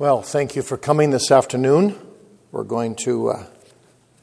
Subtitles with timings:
[0.00, 1.94] Well, thank you for coming this afternoon.
[2.52, 3.44] We're going to uh,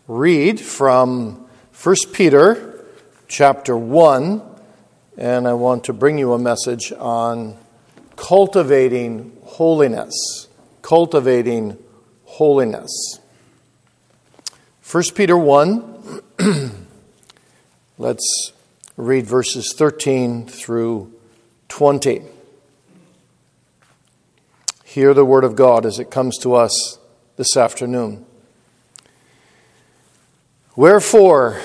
[0.07, 1.47] read from
[1.83, 2.83] 1 Peter
[3.27, 4.42] chapter 1,
[5.19, 7.59] and I want to bring you a message on
[8.16, 10.48] cultivating holiness.
[10.82, 11.78] Cultivating
[12.25, 13.20] holiness.
[14.91, 16.21] 1 Peter 1,
[18.00, 18.52] let's
[18.96, 21.14] read verses 13 through
[21.70, 22.23] 20
[24.98, 26.98] hear the word of God as it comes to us
[27.35, 28.26] this afternoon.
[30.76, 31.62] Wherefore,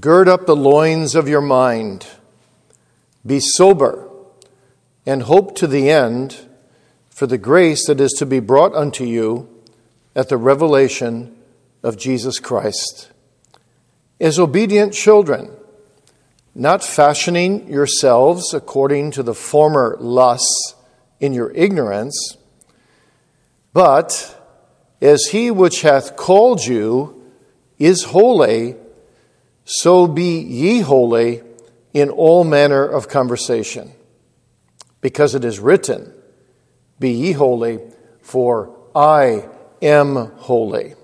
[0.00, 2.08] gird up the loins of your mind,
[3.24, 4.10] be sober,
[5.06, 6.48] and hope to the end
[7.08, 9.48] for the grace that is to be brought unto you
[10.16, 11.36] at the revelation
[11.84, 13.12] of Jesus Christ.
[14.20, 15.52] As obedient children,
[16.52, 20.74] not fashioning yourselves according to the former lusts
[21.20, 22.36] in your ignorance,
[23.72, 24.34] but
[25.00, 27.30] as he which hath called you
[27.78, 28.76] is holy,
[29.64, 31.42] so be ye holy
[31.92, 33.92] in all manner of conversation.
[35.00, 36.12] Because it is written,
[36.98, 37.78] Be ye holy,
[38.20, 39.48] for I
[39.80, 40.94] am holy.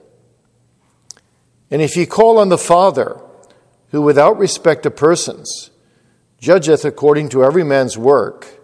[1.71, 3.21] And if ye call on the Father,
[3.91, 5.71] who without respect of persons
[6.41, 8.64] judgeth according to every man's work,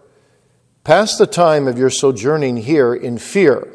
[0.83, 3.69] Pass the time of your sojourning here in fear.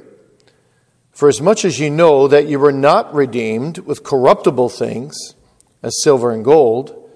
[1.11, 5.15] For as much as ye know that you were not redeemed with corruptible things,
[5.83, 7.09] as silver and gold,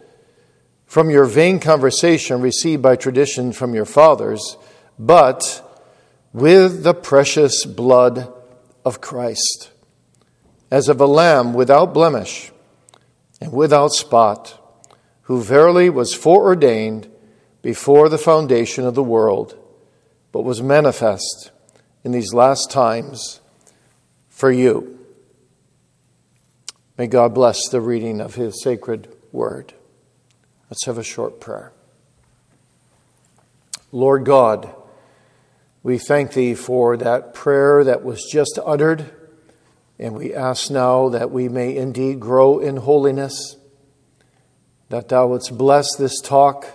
[0.85, 4.57] from your vain conversation received by tradition from your fathers,
[4.99, 5.67] but
[6.33, 8.31] with the precious blood
[8.85, 9.71] of Christ,
[10.69, 12.51] as of a lamb without blemish
[13.41, 14.55] and without spot,
[15.23, 17.09] who verily was foreordained
[17.63, 19.55] before the foundation of the world
[20.31, 21.51] but was manifest
[22.03, 23.41] in these last times
[24.29, 24.99] for you.
[26.97, 29.73] May God bless the reading of His sacred word.
[30.69, 31.71] Let's have a short prayer.
[33.91, 34.73] Lord God,
[35.81, 39.11] we thank Thee for that prayer that was just uttered,
[39.97, 43.55] and we ask now that we may indeed grow in holiness,
[44.89, 46.67] that Thou wouldst bless this talk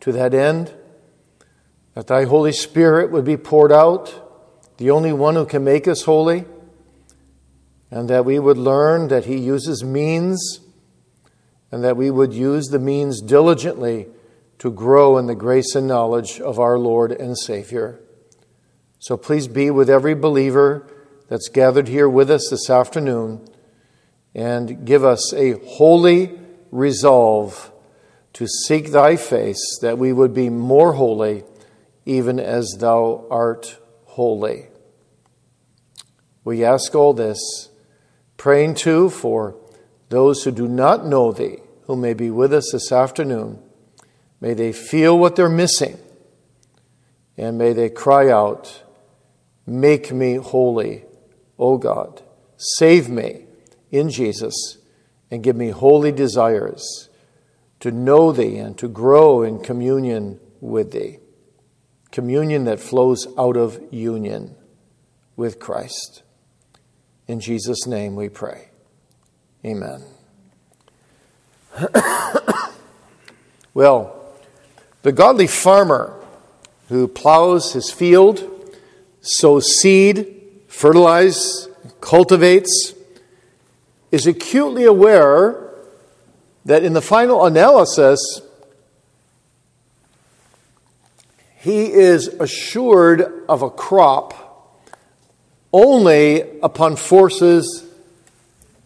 [0.00, 0.72] to that end
[2.00, 6.04] that thy Holy Spirit would be poured out, the only one who can make us
[6.04, 6.46] holy,
[7.90, 10.60] and that we would learn that he uses means,
[11.70, 14.06] and that we would use the means diligently
[14.60, 18.00] to grow in the grace and knowledge of our Lord and Savior.
[18.98, 20.86] So please be with every believer
[21.28, 23.46] that's gathered here with us this afternoon
[24.34, 26.40] and give us a holy
[26.70, 27.70] resolve
[28.32, 31.44] to seek thy face that we would be more holy
[32.04, 34.66] even as thou art holy.
[36.44, 37.68] We ask all this,
[38.36, 39.56] praying too for
[40.08, 43.62] those who do not know thee, who may be with us this afternoon.
[44.40, 45.98] May they feel what they're missing,
[47.36, 48.82] and may they cry out,
[49.66, 51.04] Make me holy,
[51.58, 52.22] O God.
[52.56, 53.44] Save me
[53.90, 54.78] in Jesus,
[55.30, 57.08] and give me holy desires
[57.78, 61.19] to know thee and to grow in communion with thee
[62.12, 64.54] communion that flows out of union
[65.36, 66.22] with Christ.
[67.28, 68.68] In Jesus' name we pray.
[69.64, 70.02] Amen.
[73.74, 74.34] well,
[75.02, 76.20] the godly farmer
[76.88, 78.48] who plows his field,
[79.20, 80.26] sows seed,
[80.66, 81.68] fertilizes,
[82.00, 82.94] cultivates,
[84.10, 85.70] is acutely aware
[86.64, 88.42] that in the final analysis,
[91.60, 94.88] he is assured of a crop
[95.74, 97.84] only upon forces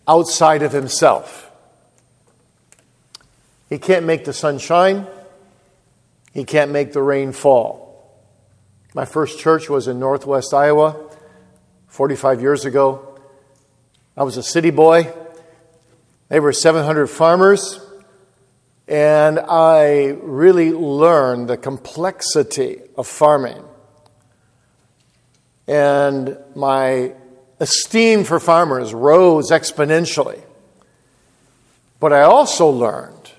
[0.08, 1.52] outside of himself.
[3.68, 5.06] He can't make the sun shine,
[6.32, 8.12] he can't make the rain fall.
[8.92, 10.96] My first church was in northwest Iowa
[11.86, 13.20] 45 years ago.
[14.16, 15.12] I was a city boy.
[16.28, 17.83] There were 700 farmers.
[18.86, 23.62] And I really learned the complexity of farming.
[25.66, 27.14] And my
[27.60, 30.42] esteem for farmers rose exponentially.
[31.98, 33.32] But I also learned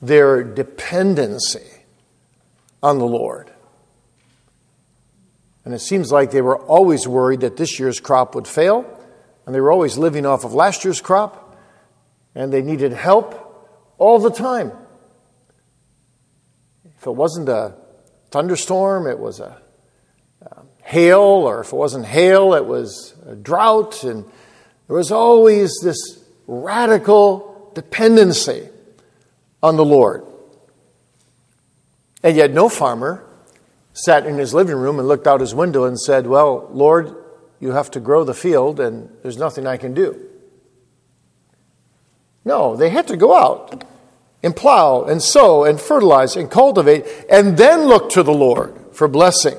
[0.00, 1.66] their dependency
[2.82, 3.50] on the Lord.
[5.64, 8.86] And it seems like they were always worried that this year's crop would fail,
[9.44, 11.58] and they were always living off of last year's crop,
[12.34, 13.45] and they needed help
[13.98, 14.72] all the time.
[16.98, 17.74] If it wasn't a
[18.30, 19.60] thunderstorm, it was a,
[20.44, 24.24] uh, hail, or if it wasn't hail, it was a drought, and
[24.86, 25.96] there was always this
[26.46, 28.68] radical dependency
[29.62, 30.24] on the Lord.
[32.22, 33.24] And yet, no farmer
[33.92, 37.14] sat in his living room and looked out his window and said, Well, Lord,
[37.60, 40.25] you have to grow the field, and there's nothing I can do.
[42.46, 43.84] No, they had to go out
[44.40, 49.08] and plow and sow and fertilize and cultivate and then look to the Lord for
[49.08, 49.58] blessing,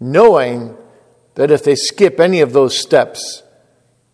[0.00, 0.74] knowing
[1.34, 3.42] that if they skip any of those steps,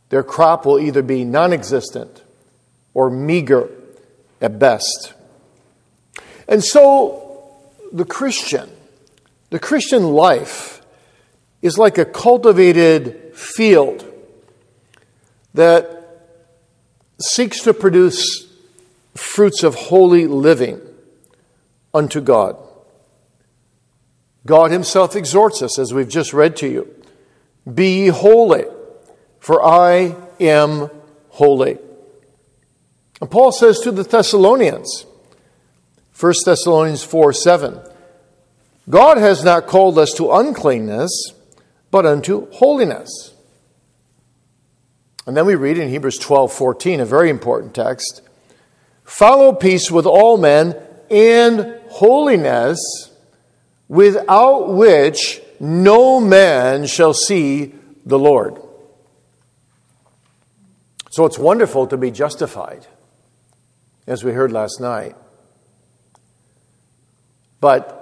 [0.09, 2.25] their crop will either be non existent
[2.95, 3.71] or meager
[4.41, 5.15] at best.
[6.49, 7.49] And so
[7.93, 8.69] the Christian,
[9.51, 10.83] the Christian life
[11.63, 14.05] is like a cultivated field
[15.55, 16.02] that
[17.23, 18.49] seeks to produce
[19.15, 20.81] fruits of holy living
[21.95, 22.57] unto God.
[24.47, 26.95] God Himself exhorts us, as we've just read to you
[27.73, 28.65] Be ye holy,
[29.39, 30.91] for I am
[31.31, 31.79] holy.
[33.21, 35.07] And Paul says to the Thessalonians,
[36.19, 37.81] 1 Thessalonians 4 7,
[38.91, 41.33] God has not called us to uncleanness,
[41.93, 43.33] but unto holiness.
[45.27, 48.23] And then we read in Hebrews 12 14, a very important text
[49.05, 50.75] follow peace with all men
[51.11, 52.79] and holiness,
[53.89, 57.75] without which no man shall see
[58.07, 58.61] the Lord.
[61.11, 62.87] So it's wonderful to be justified,
[64.07, 65.15] as we heard last night.
[67.61, 67.99] But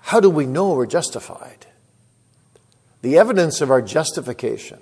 [0.00, 1.66] how do we know we're justified?
[3.02, 4.78] The evidence of our justification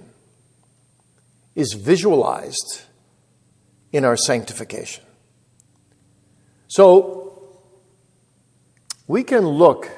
[1.56, 2.82] is visualized
[3.90, 5.02] in our sanctification.
[6.68, 7.42] So,
[9.08, 9.88] we can look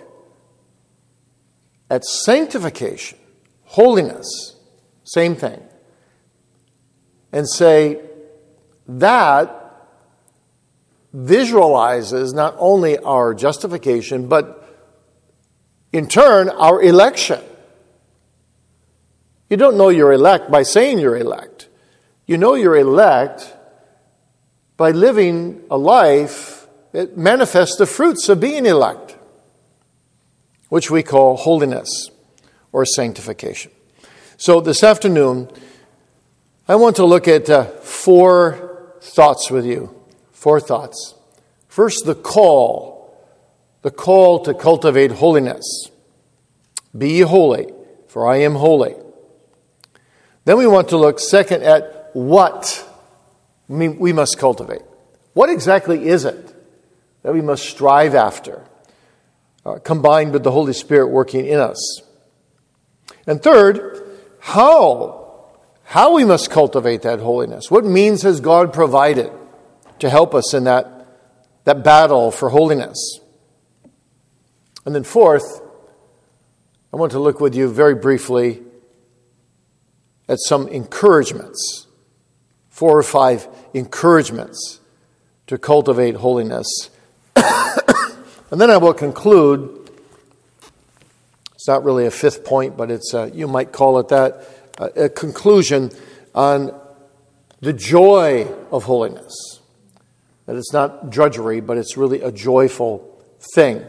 [1.90, 3.19] at sanctification,
[3.64, 4.56] holiness,
[5.05, 5.60] same thing,
[7.32, 8.02] and say
[8.87, 9.55] that
[11.12, 14.64] visualizes not only our justification, but
[15.93, 17.40] in turn, our election.
[19.48, 21.68] You don't know you're elect by saying you're elect.
[22.26, 23.54] You know you're elect
[24.76, 29.16] by living a life that manifests the fruits of being elect,
[30.68, 32.10] which we call holiness
[32.72, 33.72] or sanctification.
[34.36, 35.50] So this afternoon,
[36.68, 39.94] I want to look at uh, four thoughts with you.
[40.32, 41.14] Four thoughts.
[41.66, 42.96] First, the call.
[43.82, 45.90] The call to cultivate holiness.
[46.96, 47.72] Be holy,
[48.08, 48.94] for I am holy.
[50.48, 52.82] Then we want to look, second, at what
[53.68, 54.80] we must cultivate.
[55.34, 56.54] What exactly is it
[57.22, 58.64] that we must strive after,
[59.66, 62.00] uh, combined with the Holy Spirit working in us?
[63.26, 65.50] And third, how?
[65.82, 67.70] How we must cultivate that holiness.
[67.70, 69.30] What means has God provided
[69.98, 71.08] to help us in that,
[71.64, 73.20] that battle for holiness?
[74.86, 75.60] And then, fourth,
[76.90, 78.62] I want to look with you very briefly
[80.28, 81.86] at some encouragements,
[82.69, 84.80] four or five encouragements
[85.46, 86.90] to cultivate holiness.
[87.36, 89.90] and then I will conclude.
[91.54, 94.44] It's not really a fifth point, but it's a, you might call it that
[94.79, 95.91] uh, a conclusion
[96.34, 96.79] on
[97.60, 99.60] the joy of holiness.
[100.46, 103.24] That it's not drudgery, but it's really a joyful
[103.55, 103.84] thing.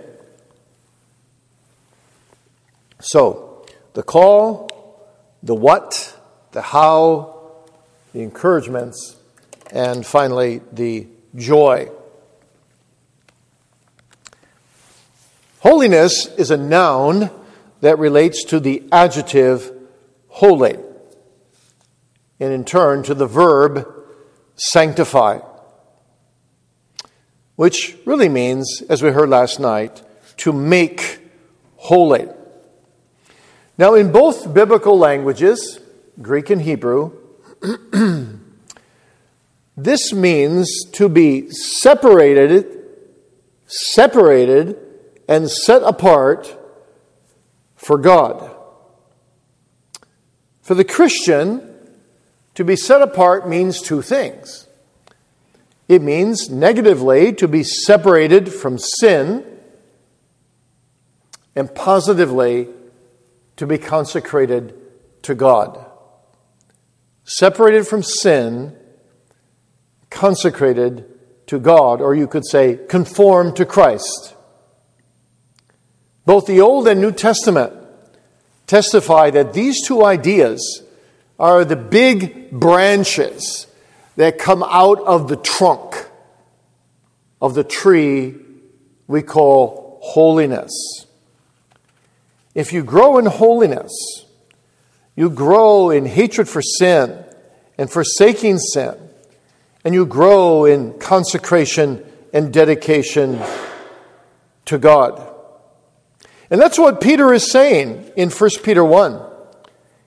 [2.99, 4.69] So, the call,
[5.41, 6.18] the what,
[6.51, 7.35] the how,
[8.13, 9.15] the encouragements,
[9.71, 11.89] and finally the joy.
[15.59, 17.29] Holiness is a noun
[17.81, 19.71] that relates to the adjective
[20.27, 20.77] holy,
[22.39, 23.87] and in turn to the verb
[24.55, 25.39] sanctify,
[27.55, 30.01] which really means, as we heard last night,
[30.37, 31.19] to make
[31.75, 32.27] holy.
[33.77, 35.79] Now, in both biblical languages,
[36.21, 37.11] Greek and Hebrew,
[39.77, 42.83] this means to be separated,
[43.67, 44.77] separated,
[45.29, 46.57] and set apart
[47.75, 48.53] for God.
[50.61, 51.65] For the Christian,
[52.55, 54.67] to be set apart means two things.
[55.87, 59.45] It means negatively to be separated from sin,
[61.55, 62.67] and positively
[63.55, 64.73] to be consecrated
[65.23, 65.88] to God
[67.29, 68.75] separated from sin,
[70.09, 71.05] consecrated
[71.45, 74.33] to God, or you could say, conformed to Christ.
[76.25, 77.71] Both the Old and New Testament
[78.65, 80.83] testify that these two ideas
[81.37, 83.67] are the big branches
[84.15, 86.07] that come out of the trunk
[87.39, 88.35] of the tree
[89.07, 90.71] we call holiness.
[92.55, 94.25] If you grow in holiness,
[95.19, 97.25] you grow in hatred for sin
[97.77, 98.95] and forsaking sin,
[99.83, 103.37] and you grow in consecration and dedication
[104.63, 105.21] to God.
[106.49, 109.21] And that's what Peter is saying in 1 Peter 1.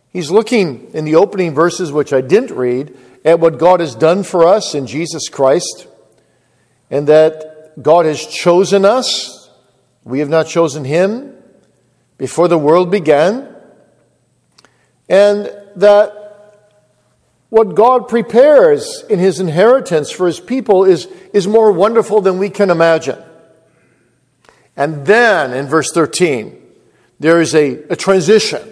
[0.09, 4.23] He's looking in the opening verses, which I didn't read, at what God has done
[4.23, 5.89] for us in Jesus Christ,
[6.91, 9.51] and that God has chosen us.
[10.05, 11.37] We have not chosen Him
[12.17, 13.52] before the world began,
[15.09, 16.23] and that
[17.49, 22.49] what God prepares in His inheritance for His people is, is more wonderful than we
[22.49, 23.23] can imagine.
[24.77, 26.59] And then in verse 13,
[27.21, 28.69] there is a, a transition.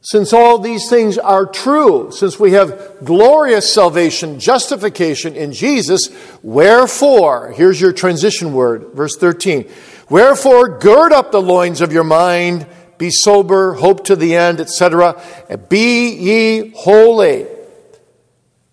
[0.00, 6.08] Since all these things are true, since we have glorious salvation, justification in Jesus,
[6.42, 9.68] wherefore, here's your transition word, verse 13.
[10.08, 12.66] Wherefore, gird up the loins of your mind,
[12.98, 15.20] be sober, hope to the end, etc.
[15.68, 17.46] Be ye holy,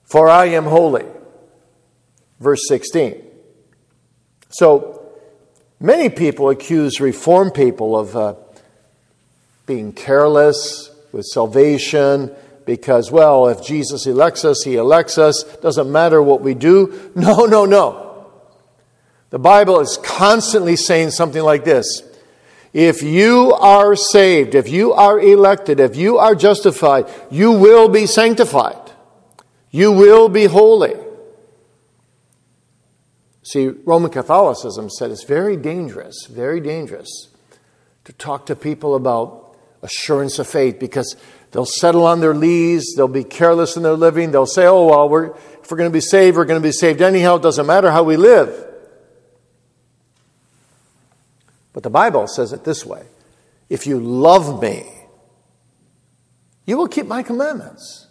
[0.04, 1.06] for I am holy.
[2.40, 3.22] Verse 16.
[4.50, 4.96] So,
[5.80, 8.36] Many people accuse Reformed people of uh,
[9.66, 12.34] being careless with salvation
[12.66, 15.44] because, well, if Jesus elects us, he elects us.
[15.62, 17.12] Doesn't matter what we do.
[17.16, 18.32] No, no, no.
[19.30, 22.02] The Bible is constantly saying something like this
[22.76, 28.06] If you are saved, if you are elected, if you are justified, you will be
[28.06, 28.92] sanctified,
[29.72, 30.94] you will be holy.
[33.44, 37.30] See, Roman Catholicism said it's very dangerous, very dangerous
[38.04, 41.16] to talk to people about assurance of faith because
[41.52, 45.08] they'll settle on their lees, they'll be careless in their living, they'll say, oh, well,
[45.08, 47.68] we're, if we're going to be saved, we're going to be saved anyhow, it doesn't
[47.68, 48.75] matter how we live.
[51.76, 53.04] But the Bible says it this way
[53.70, 54.90] if you love me,
[56.66, 58.08] you will keep my commandments.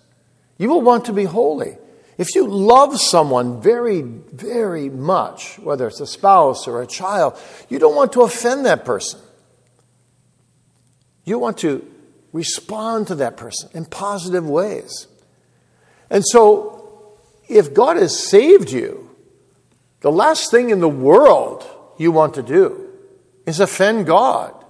[0.59, 1.79] You will want to be holy.
[2.19, 7.41] If you love someone very, very much, whether it's a spouse or a child,
[7.71, 9.19] you don't want to offend that person.
[11.25, 11.91] You want to
[12.35, 15.07] respond to that person in positive ways.
[16.11, 17.17] And so,
[17.49, 19.11] if God has saved you,
[20.03, 21.67] the last thing in the world
[21.97, 22.84] you want to do
[23.47, 24.65] is offend God.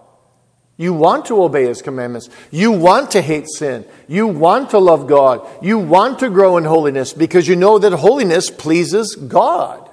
[0.77, 2.29] You want to obey His commandments.
[2.51, 3.85] You want to hate sin.
[4.09, 5.47] You want to love God.
[5.63, 9.89] You want to grow in holiness because you know that holiness pleases God.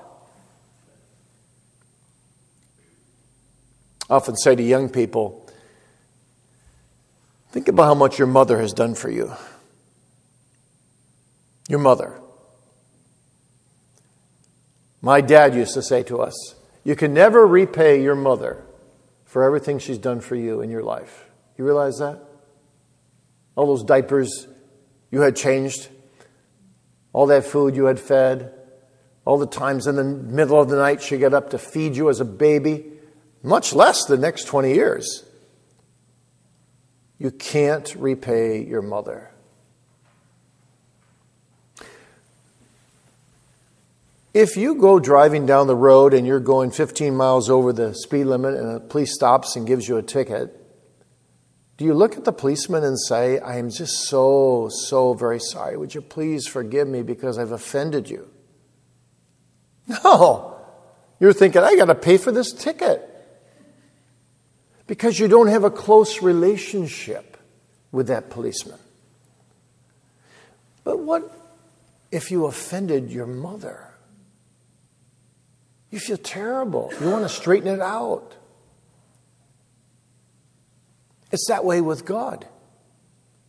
[4.09, 5.47] I often say to young people,
[7.51, 9.31] think about how much your mother has done for you.
[11.69, 12.19] Your mother.
[15.01, 18.65] My dad used to say to us, You can never repay your mother
[19.31, 21.23] for everything she's done for you in your life.
[21.57, 22.19] You realize that?
[23.55, 24.45] All those diapers
[25.09, 25.88] you had changed,
[27.13, 28.53] all that food you had fed,
[29.23, 32.09] all the times in the middle of the night she got up to feed you
[32.09, 32.83] as a baby,
[33.41, 35.23] much less the next 20 years.
[37.17, 39.30] You can't repay your mother.
[44.33, 48.25] If you go driving down the road and you're going 15 miles over the speed
[48.25, 50.57] limit and a police stops and gives you a ticket,
[51.75, 55.75] do you look at the policeman and say, I am just so, so very sorry.
[55.75, 58.29] Would you please forgive me because I've offended you?
[59.88, 60.59] No.
[61.19, 63.07] You're thinking, I got to pay for this ticket.
[64.88, 67.38] Because you don't have a close relationship
[67.91, 68.79] with that policeman.
[70.83, 71.29] But what
[72.11, 73.90] if you offended your mother?
[75.91, 76.91] You feel terrible.
[77.00, 78.33] You want to straighten it out.
[81.31, 82.45] It's that way with God.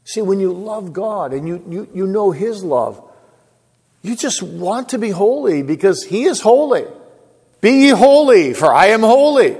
[0.04, 3.02] See, when you love God and you, you, you know His love,
[4.02, 6.84] you just want to be holy because He is holy.
[7.60, 9.56] Be ye holy, for I am holy.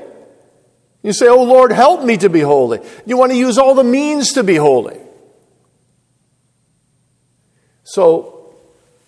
[1.03, 2.81] You say, Oh Lord, help me to be holy.
[3.07, 4.99] You want to use all the means to be holy.
[7.85, 8.55] So,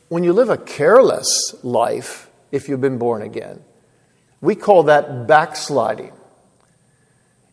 [0.09, 3.63] when you live a careless life, if you've been born again.
[4.41, 6.13] We call that backsliding.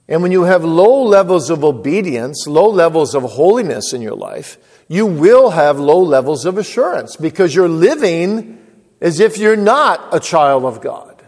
[0.07, 4.57] And when you have low levels of obedience, low levels of holiness in your life,
[4.87, 8.59] you will have low levels of assurance because you're living
[8.99, 11.23] as if you're not a child of God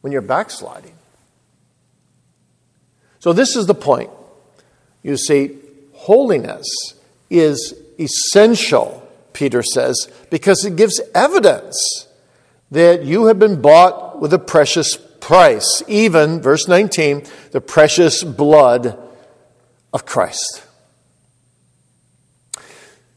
[0.00, 0.94] when you're backsliding.
[3.20, 4.10] So, this is the point.
[5.04, 5.58] You see,
[5.92, 6.66] holiness
[7.30, 12.08] is essential, Peter says, because it gives evidence
[12.72, 18.98] that you have been bought with a precious price, even, verse 19, the precious blood
[19.92, 20.64] of Christ.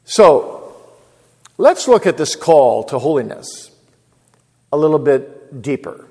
[0.04, 0.76] So,
[1.58, 3.72] let's look at this call to holiness
[4.72, 6.06] a little bit deeper.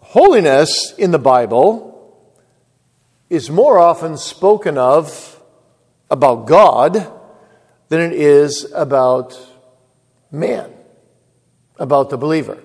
[0.00, 2.24] Holiness in the Bible
[3.28, 5.42] is more often spoken of
[6.08, 7.12] about God
[7.88, 9.38] than it is about
[10.30, 10.72] man,
[11.78, 12.58] about the believer.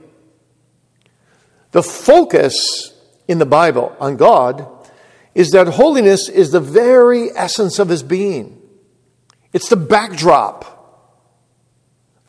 [1.72, 2.94] The focus
[3.28, 4.68] in the Bible on God
[5.34, 8.62] is that holiness is the very essence of his being.
[9.52, 10.70] It's the backdrop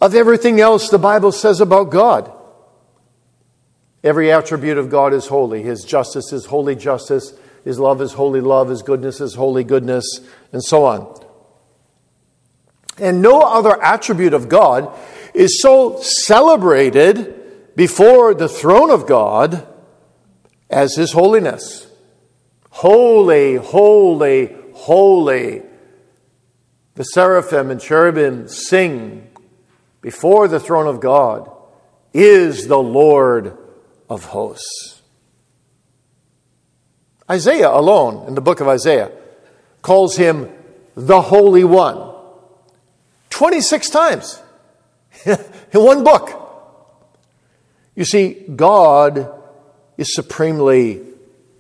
[0.01, 2.31] of everything else the Bible says about God.
[4.03, 5.63] Every attribute of God is holy.
[5.63, 7.33] His justice is holy justice.
[7.65, 8.69] His love is holy love.
[8.69, 10.21] His goodness is holy goodness,
[10.53, 11.21] and so on.
[12.99, 14.95] And no other attribute of God
[15.35, 19.67] is so celebrated before the throne of God
[20.71, 21.87] as His holiness.
[22.71, 25.63] Holy, holy, holy.
[26.95, 29.29] The seraphim and cherubim sing
[30.01, 31.51] before the throne of God
[32.13, 33.59] is the Lord
[34.09, 35.03] of hosts.
[37.29, 39.11] Isaiah alone, in the book of Isaiah,
[39.83, 40.51] calls him
[40.95, 42.13] the Holy One
[43.31, 44.41] 26 times
[45.73, 46.41] in one book.
[47.95, 49.33] You see, God
[49.97, 51.03] is supremely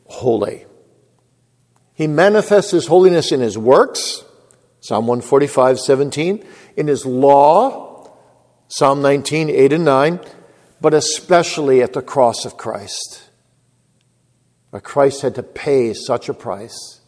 [0.06, 0.66] holy.
[1.94, 4.24] He manifests his holiness in his works,
[4.80, 6.44] Psalm 145, 17,
[6.76, 8.10] in his law,
[8.68, 10.20] Psalm 19, 8 and 9,
[10.80, 13.30] but especially at the cross of Christ.
[14.70, 17.00] Where Christ had to pay such a price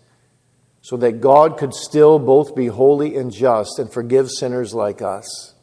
[0.83, 5.56] so that God could still both be holy and just and forgive sinners like us.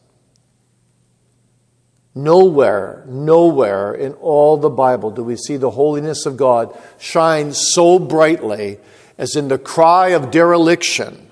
[2.14, 7.98] Nowhere, nowhere in all the Bible do we see the holiness of God shine so
[7.98, 8.78] brightly
[9.18, 11.30] as in the cry of dereliction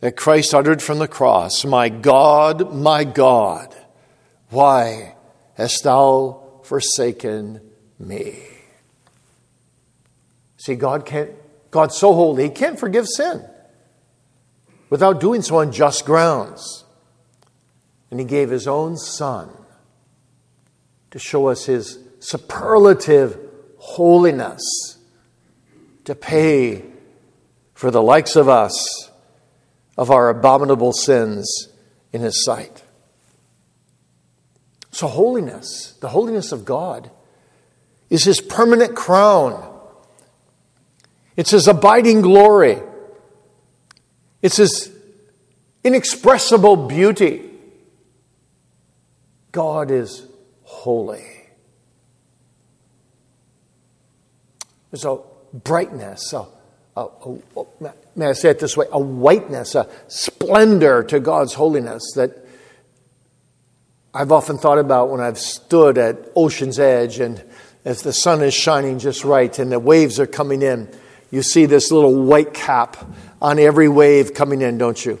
[0.00, 3.74] that Christ uttered from the cross My God, my God,
[4.48, 5.14] why
[5.54, 7.60] hast thou forsaken
[7.98, 8.38] me?
[10.56, 11.32] See, God can't,
[11.70, 13.44] God's so holy, He can't forgive sin
[14.88, 16.84] without doing so on just grounds.
[18.10, 19.50] And He gave His own Son
[21.12, 23.38] to show us His superlative
[23.78, 24.98] holiness,
[26.04, 26.84] to pay
[27.74, 29.10] for the likes of us
[29.96, 31.68] of our abominable sins
[32.12, 32.82] in His sight.
[34.90, 37.10] So, holiness, the holiness of God,
[38.10, 39.68] is His permanent crown.
[41.36, 42.78] It's His abiding glory.
[44.42, 44.90] It's His
[45.84, 47.50] inexpressible beauty.
[49.50, 50.26] God is
[50.72, 51.26] holy.
[54.90, 55.18] There's a
[55.52, 56.46] brightness, a,
[56.96, 57.06] a,
[57.56, 62.46] a, may I say it this way, a whiteness, a splendor to God's holiness that
[64.14, 67.42] I've often thought about when I've stood at ocean's edge and
[67.84, 70.88] as the sun is shining just right and the waves are coming in,
[71.30, 72.96] you see this little white cap
[73.40, 75.20] on every wave coming in, don't you?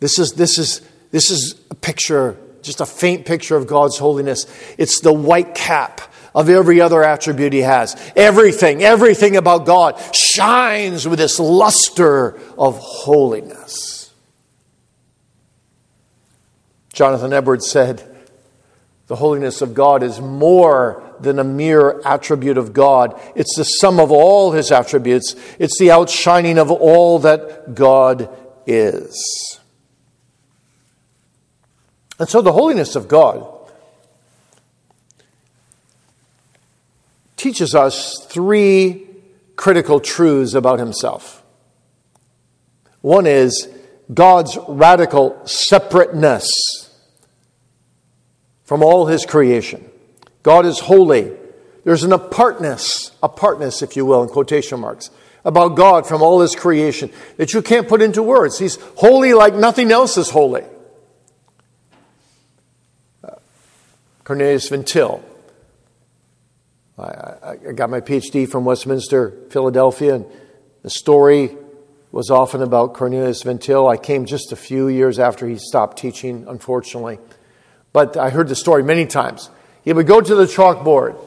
[0.00, 2.36] This is, this is, this is a picture,
[2.68, 4.46] just a faint picture of God's holiness.
[4.76, 6.02] It's the white cap
[6.34, 7.96] of every other attribute he has.
[8.14, 14.12] Everything, everything about God shines with this luster of holiness.
[16.92, 18.02] Jonathan Edwards said,
[19.06, 23.18] The holiness of God is more than a mere attribute of God.
[23.34, 28.28] It's the sum of all his attributes, it's the outshining of all that God
[28.66, 29.58] is.
[32.18, 33.46] And so the holiness of God
[37.36, 39.06] teaches us three
[39.56, 41.42] critical truths about himself.
[43.00, 43.68] One is
[44.12, 46.48] God's radical separateness
[48.64, 49.88] from all his creation.
[50.42, 51.32] God is holy.
[51.84, 55.10] There's an apartness, apartness, if you will, in quotation marks,
[55.44, 58.58] about God from all his creation that you can't put into words.
[58.58, 60.64] He's holy like nothing else is holy.
[64.28, 65.24] Cornelius Van Til.
[66.98, 70.26] I, I got my PhD from Westminster, Philadelphia, and
[70.82, 71.56] the story
[72.12, 73.88] was often about Cornelius Van Til.
[73.88, 77.18] I came just a few years after he stopped teaching, unfortunately
[77.92, 79.50] but I heard the story many times.
[79.82, 81.18] He would go to the chalkboard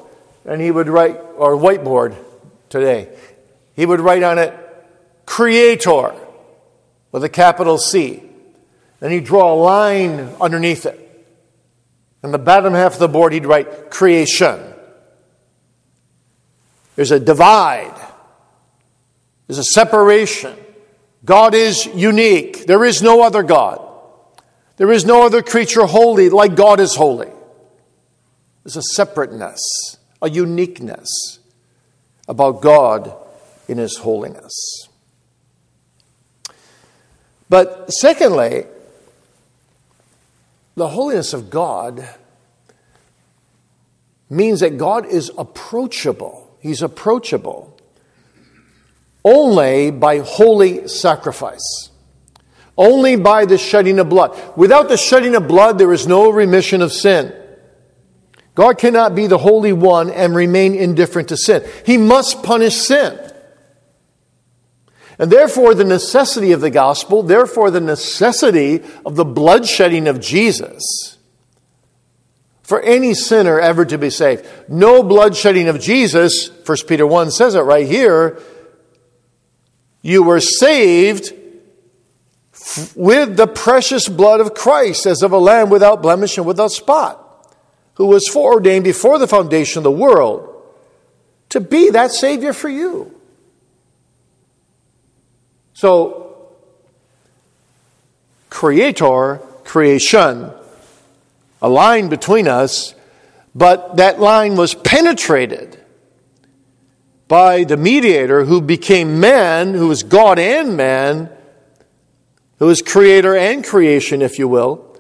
[0.46, 2.16] and he would write, or whiteboard,
[2.70, 3.10] today.
[3.76, 4.54] He would write on it,
[5.26, 6.16] Creator,
[7.12, 8.24] with a capital C.
[9.00, 11.11] Then he'd draw a line underneath it.
[12.24, 14.60] On the bottom half of the board, he'd write creation.
[16.96, 18.00] There's a divide,
[19.48, 20.56] there's a separation.
[21.24, 22.66] God is unique.
[22.66, 23.88] There is no other God.
[24.78, 27.30] There is no other creature holy like God is holy.
[28.64, 29.62] There's a separateness,
[30.22, 31.40] a uniqueness
[32.28, 33.14] about God
[33.68, 34.88] in His holiness.
[37.50, 38.66] But secondly,
[40.76, 42.08] the holiness of God
[44.30, 46.56] means that God is approachable.
[46.60, 47.78] He's approachable
[49.24, 51.90] only by holy sacrifice,
[52.78, 54.38] only by the shedding of blood.
[54.58, 57.34] Without the shedding of blood, there is no remission of sin.
[58.56, 61.64] God cannot be the Holy One and remain indifferent to sin.
[61.86, 63.31] He must punish sin.
[65.22, 71.20] And therefore, the necessity of the gospel, therefore, the necessity of the bloodshedding of Jesus
[72.64, 74.48] for any sinner ever to be saved.
[74.68, 78.42] No bloodshedding of Jesus, 1 Peter 1 says it right here.
[80.02, 81.34] You were saved
[82.96, 87.48] with the precious blood of Christ as of a lamb without blemish and without spot,
[87.94, 90.48] who was foreordained before the foundation of the world
[91.50, 93.21] to be that Savior for you.
[95.82, 96.38] So,
[98.52, 100.52] creator, creation,
[101.60, 102.94] a line between us,
[103.56, 105.84] but that line was penetrated
[107.28, 111.32] by the mediator who became man, who was God and man,
[112.60, 115.00] who is creator and creation, if you will,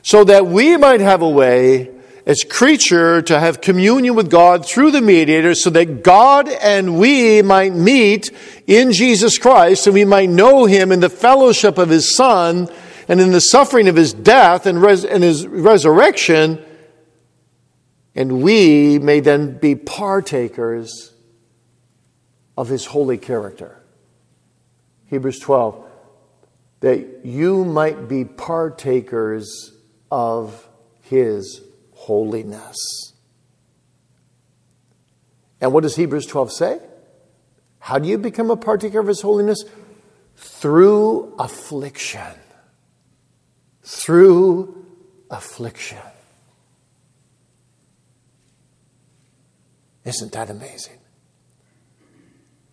[0.00, 1.90] so that we might have a way
[2.26, 7.42] as creature to have communion with God through the mediator so that God and we
[7.42, 8.30] might meet
[8.66, 12.68] in Jesus Christ and we might know him in the fellowship of his son
[13.08, 16.64] and in the suffering of his death and, res- and his resurrection
[18.14, 21.14] and we may then be partakers
[22.56, 23.80] of his holy character.
[25.06, 25.86] Hebrews 12
[26.80, 29.72] that you might be partakers
[30.10, 30.66] of
[31.02, 31.60] his
[32.00, 33.12] holiness.
[35.60, 36.80] And what does Hebrews 12 say?
[37.78, 39.62] How do you become a partaker of his holiness?
[40.36, 42.34] Through affliction.
[43.82, 44.86] Through
[45.30, 45.98] affliction.
[50.04, 50.98] Isn't that amazing?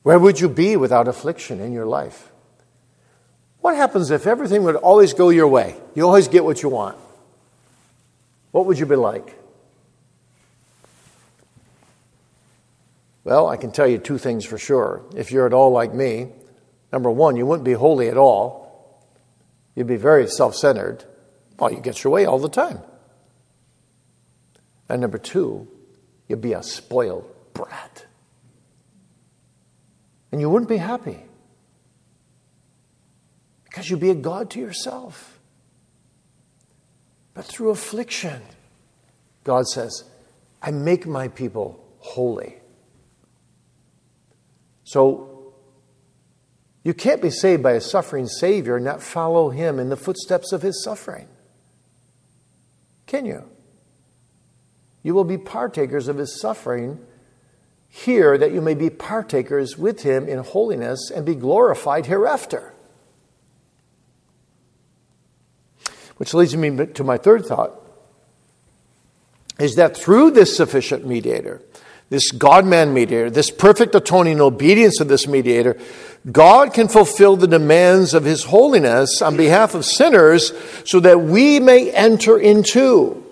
[0.03, 2.31] Where would you be without affliction in your life?
[3.59, 5.75] What happens if everything would always go your way?
[5.95, 6.97] You always get what you want
[8.57, 9.37] what would you be like?
[13.23, 15.03] Well, I can tell you two things for sure.
[15.15, 16.29] If you're at all like me,
[16.91, 18.99] number one, you wouldn't be holy at all.
[19.75, 21.03] You'd be very self centered.
[21.59, 22.79] Well, you get your way all the time.
[24.89, 25.67] And number two,
[26.27, 28.07] you'd be a spoiled brat.
[30.31, 31.19] And you wouldn't be happy
[33.65, 35.36] because you'd be a God to yourself.
[37.37, 38.41] But through affliction,
[39.43, 40.05] God says,
[40.59, 42.55] I make my people holy.
[44.83, 45.53] So
[46.83, 50.51] you can't be saved by a suffering Savior and not follow Him in the footsteps
[50.51, 51.27] of His suffering.
[53.05, 53.47] Can you?
[55.03, 57.05] You will be partakers of His suffering
[57.87, 62.73] here that you may be partakers with Him in holiness and be glorified hereafter.
[66.17, 67.71] Which leads me to my third thought
[69.59, 71.61] is that through this sufficient mediator,
[72.09, 75.77] this God man mediator, this perfect atoning obedience of this mediator,
[76.31, 80.53] God can fulfill the demands of his holiness on behalf of sinners
[80.85, 83.23] so that we may enter into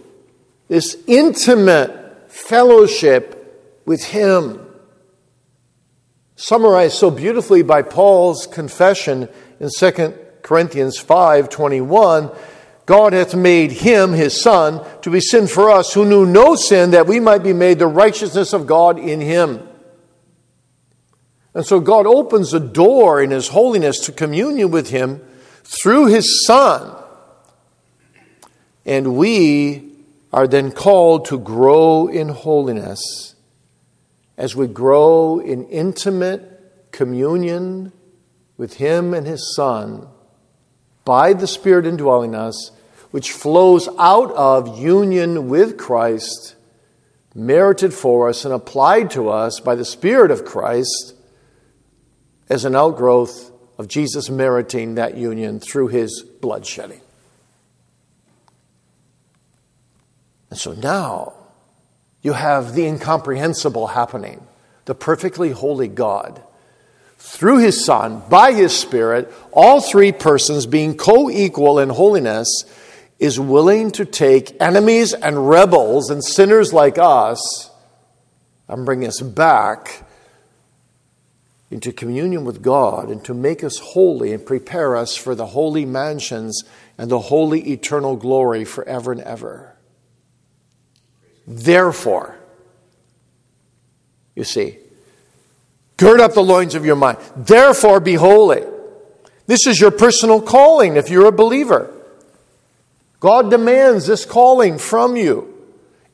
[0.68, 4.62] this intimate fellowship with him.
[6.36, 12.32] Summarized so beautifully by Paul's confession in 2 Corinthians 5 21
[12.86, 16.92] God hath made him, his son, to be sin for us who knew no sin,
[16.92, 19.68] that we might be made the righteousness of God in him.
[21.56, 25.22] And so God opens a door in his holiness to communion with him
[25.64, 26.96] through his son.
[28.86, 29.92] And we
[30.32, 33.36] are then called to grow in holiness
[34.38, 37.94] as we grow in intimate communion
[38.58, 40.08] with him and his son
[41.06, 42.72] by the Spirit indwelling us
[43.16, 46.54] which flows out of union with Christ,
[47.34, 51.14] merited for us and applied to us by the Spirit of Christ
[52.50, 57.00] as an outgrowth of Jesus meriting that union through his blood shedding.
[60.50, 61.36] And so now
[62.22, 64.46] you have the incomprehensible happening
[64.84, 66.44] the perfectly holy God
[67.18, 72.66] through his Son, by his Spirit, all three persons being co equal in holiness,
[73.26, 77.70] is willing to take enemies and rebels and sinners like us
[78.68, 80.04] and bring us back
[81.72, 85.86] into communion with God and to make us holy and prepare us for the holy
[85.86, 86.64] mansions
[86.98, 89.76] and the holy eternal glory forever and ever.
[91.48, 92.38] Therefore,
[94.36, 94.78] you see,
[95.98, 97.18] gird up the loins of your mind.
[97.36, 98.64] Therefore, be holy.
[99.48, 101.92] This is your personal calling if you're a believer.
[103.26, 105.52] God demands this calling from you.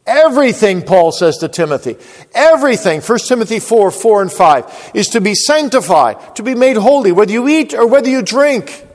[0.06, 1.98] Everything, Paul says to Timothy,
[2.34, 7.12] everything, 1 Timothy 4 4 and 5, is to be sanctified, to be made holy,
[7.12, 8.88] whether you eat or whether you drink.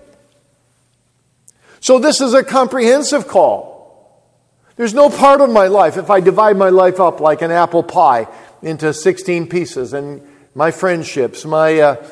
[1.80, 4.24] So, this is a comprehensive call.
[4.76, 7.82] There's no part of my life, if I divide my life up like an apple
[7.82, 8.28] pie
[8.62, 12.06] into 16 pieces, and my friendships, my, uh,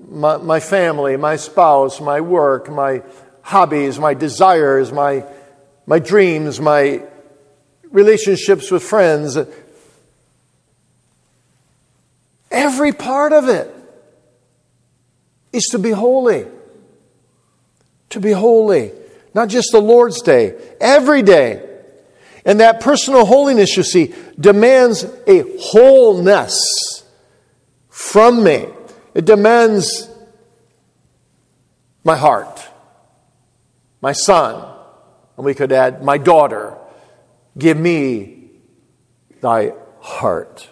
[0.00, 3.04] my, my family, my spouse, my work, my
[3.42, 5.24] hobbies, my desires, my,
[5.86, 7.02] my dreams, my
[7.90, 9.38] relationships with friends.
[12.50, 13.74] Every part of it
[15.52, 16.46] is to be holy.
[18.10, 18.92] To be holy.
[19.34, 21.70] Not just the Lord's day, every day.
[22.44, 27.04] And that personal holiness, you see, demands a wholeness
[27.88, 28.66] from me.
[29.14, 30.10] It demands
[32.04, 32.68] my heart,
[34.02, 34.73] my son,
[35.36, 36.76] and we could add my daughter,
[37.56, 38.50] Give me
[39.40, 40.68] thy heart.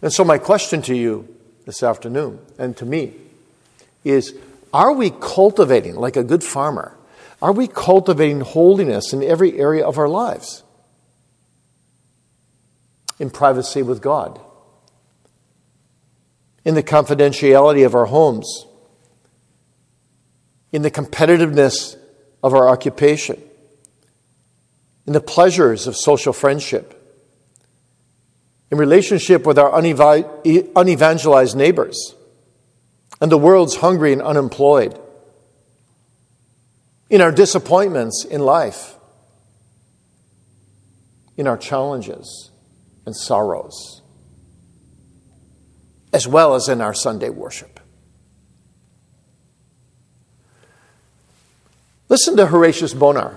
[0.00, 1.28] And so, my question to you
[1.66, 3.14] this afternoon and to me
[4.04, 4.34] is
[4.72, 6.96] Are we cultivating, like a good farmer,
[7.42, 10.62] are we cultivating holiness in every area of our lives?
[13.18, 14.40] In privacy with God,
[16.64, 18.66] in the confidentiality of our homes,
[20.74, 21.96] in the competitiveness
[22.42, 23.40] of our occupation
[25.06, 27.00] in the pleasures of social friendship,
[28.72, 32.16] in relationship with our unevangelized neighbors,
[33.20, 34.98] and the world's hungry and unemployed,
[37.08, 38.96] in our disappointments in life,
[41.36, 42.50] in our challenges
[43.06, 44.02] and sorrows,
[46.12, 47.73] as well as in our Sunday worship.
[52.14, 53.36] Listen to Horatius Bonar.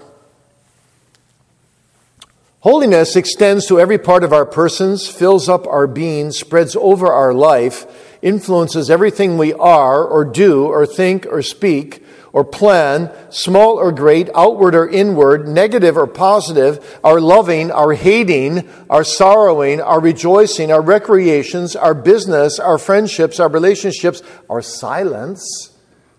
[2.59, 7.33] Holiness extends to every part of our persons, fills up our being, spreads over our
[7.33, 7.87] life,
[8.21, 14.29] influences everything we are or do or think or speak or plan, small or great,
[14.35, 20.83] outward or inward, negative or positive, our loving, our hating, our sorrowing, our rejoicing, our
[20.83, 25.71] recreations, our business, our friendships, our relationships, our silence,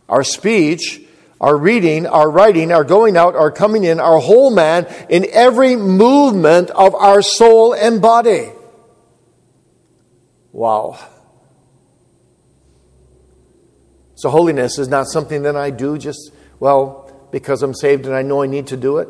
[0.09, 1.05] our speech,
[1.41, 5.77] our reading, our writing, our going out, our coming in, our whole man, in every
[5.77, 8.51] movement of our soul and body.
[10.53, 10.99] Wow.
[14.17, 18.23] So, holiness is not something that I do just, well, because I'm saved and I
[18.23, 19.09] know I need to do it.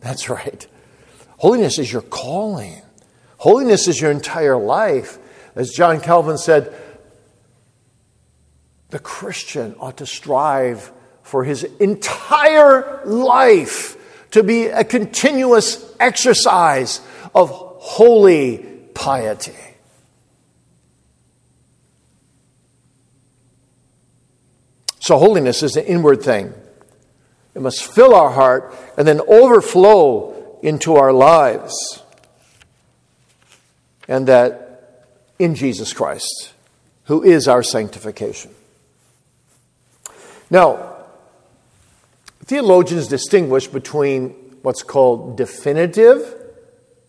[0.00, 0.66] That's right.
[1.38, 2.82] Holiness is your calling,
[3.38, 5.18] holiness is your entire life.
[5.54, 6.74] As John Calvin said,
[8.90, 10.92] the Christian ought to strive
[11.26, 13.96] for his entire life
[14.30, 17.00] to be a continuous exercise
[17.34, 18.58] of holy
[18.94, 19.52] piety.
[25.00, 26.52] So, holiness is an inward thing.
[27.54, 32.02] It must fill our heart and then overflow into our lives.
[34.06, 35.06] And that
[35.40, 36.52] in Jesus Christ,
[37.04, 38.52] who is our sanctification.
[40.50, 40.95] Now,
[42.46, 44.30] Theologians distinguish between
[44.62, 46.34] what's called definitive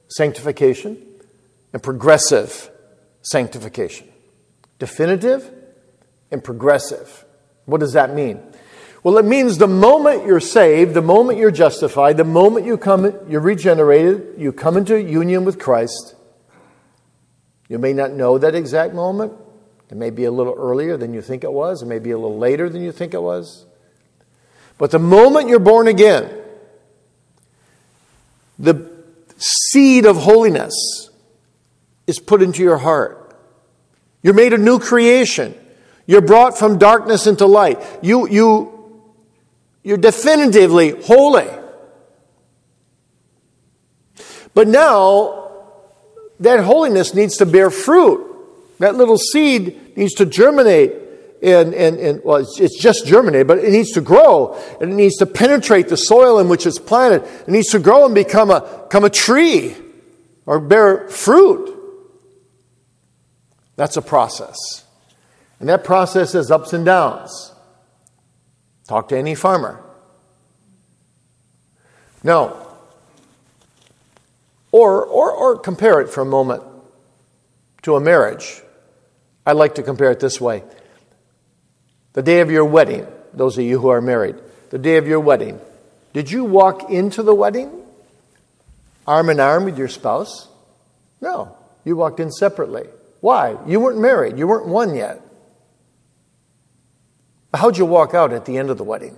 [0.08, 0.97] sanctification
[1.73, 2.71] and progressive
[3.21, 4.08] sanctification.
[4.80, 5.52] Definitive
[6.32, 7.26] and progressive.
[7.65, 8.41] What does that mean?
[9.04, 13.13] Well, it means the moment you're saved, the moment you're justified, the moment you come,
[13.30, 16.15] you're regenerated, you come into union with Christ.
[17.69, 19.34] You may not know that exact moment.
[19.89, 21.82] It may be a little earlier than you think it was.
[21.82, 23.65] It may be a little later than you think it was.
[24.78, 26.32] But the moment you're born again,
[28.60, 28.90] the
[29.38, 31.10] seed of holiness
[32.06, 33.36] is put into your heart.
[34.24, 35.56] You're made a new creation.
[36.06, 37.82] You're brought from darkness into light.
[38.02, 39.04] You, you,
[39.84, 41.48] you're definitively holy.
[44.54, 45.52] But now,
[46.40, 48.26] that holiness needs to bear fruit.
[48.80, 50.94] That little seed needs to germinate
[51.41, 54.95] and, and, and well, it's, it's, just germinated, but it needs to grow and it
[54.95, 57.23] needs to penetrate the soil in which it's planted.
[57.41, 59.76] It needs to grow and become a, become a tree
[60.45, 61.76] or bear fruit.
[63.76, 64.86] That's a process.
[65.60, 67.54] And that process has ups and downs.
[68.88, 69.84] Talk to any farmer.
[72.23, 72.67] Now,
[74.71, 76.63] or, or, or compare it for a moment
[77.84, 78.62] to a marriage.
[79.45, 80.63] I like to compare it this way.
[82.17, 84.38] The day of your wedding, those of you who are married,
[84.71, 85.62] the day of your wedding,
[86.13, 87.71] did you walk into the wedding
[89.06, 90.47] arm in arm with your spouse?
[91.21, 92.86] No, you walked in separately.
[93.21, 93.56] Why?
[93.67, 95.21] You weren't married, you weren't one yet.
[97.53, 99.15] How'd you walk out at the end of the wedding?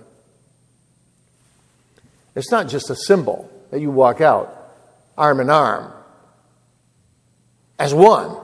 [2.34, 4.54] It's not just a symbol that you walk out
[5.16, 5.90] arm in arm
[7.78, 8.36] as one.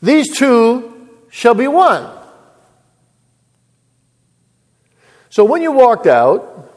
[0.00, 2.20] These two shall be one.
[5.32, 6.70] So when you walked out,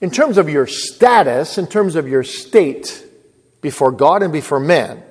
[0.00, 3.04] in terms of your status, in terms of your state
[3.60, 5.02] before God and before man,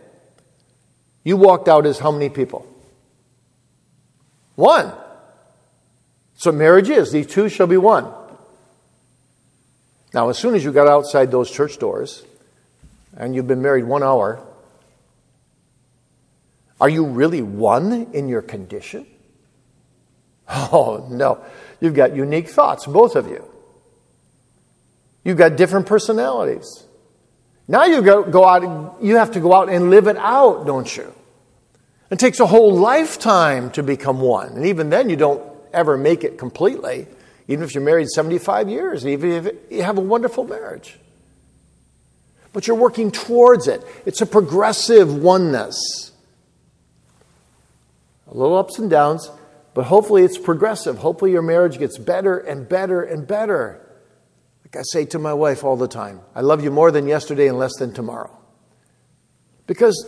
[1.25, 2.65] you walked out as how many people?
[4.56, 4.93] One.
[6.38, 7.12] So marriage is.
[7.12, 8.08] These two shall be one.
[10.13, 12.23] Now, as soon as you got outside those church doors
[13.17, 14.39] and you've been married one hour,
[16.80, 19.06] are you really one in your condition?
[20.52, 21.43] Oh, no.
[21.80, 23.46] You've got unique thoughts, both of you.
[25.24, 26.86] You've got different personalities.
[27.68, 30.98] Now you go, go out, you have to go out and live it out, don't
[30.98, 31.13] you?
[32.10, 34.54] It takes a whole lifetime to become one.
[34.54, 37.08] And even then, you don't ever make it completely,
[37.48, 40.98] even if you're married 75 years, even if you have a wonderful marriage.
[42.52, 43.84] But you're working towards it.
[44.08, 46.12] It's a progressive oneness.
[48.28, 49.30] A little ups and downs,
[49.80, 50.98] but hopefully it's progressive.
[50.98, 53.80] Hopefully your marriage gets better and better and better.
[54.65, 57.48] Like I say to my wife all the time, I love you more than yesterday
[57.48, 58.38] and less than tomorrow.
[59.68, 60.06] Because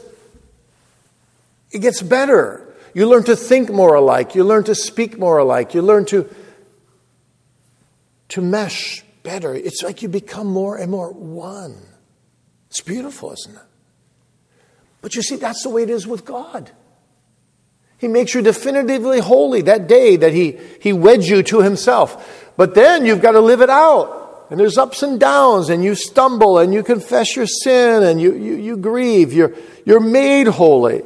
[1.72, 2.68] it gets better.
[2.94, 4.36] You learn to think more alike.
[4.36, 5.74] You learn to speak more alike.
[5.74, 6.30] You learn to,
[8.28, 9.56] to mesh better.
[9.56, 11.78] It's like you become more and more one.
[12.70, 13.62] It's beautiful, isn't it?
[15.02, 16.72] But you see, that's the way it is with God.
[18.02, 22.52] He makes you definitively holy that day that he, he weds you to Himself.
[22.58, 24.48] But then you've got to live it out.
[24.50, 28.34] And there's ups and downs, and you stumble, and you confess your sin, and you,
[28.34, 29.32] you, you grieve.
[29.32, 31.04] You're, you're made holy.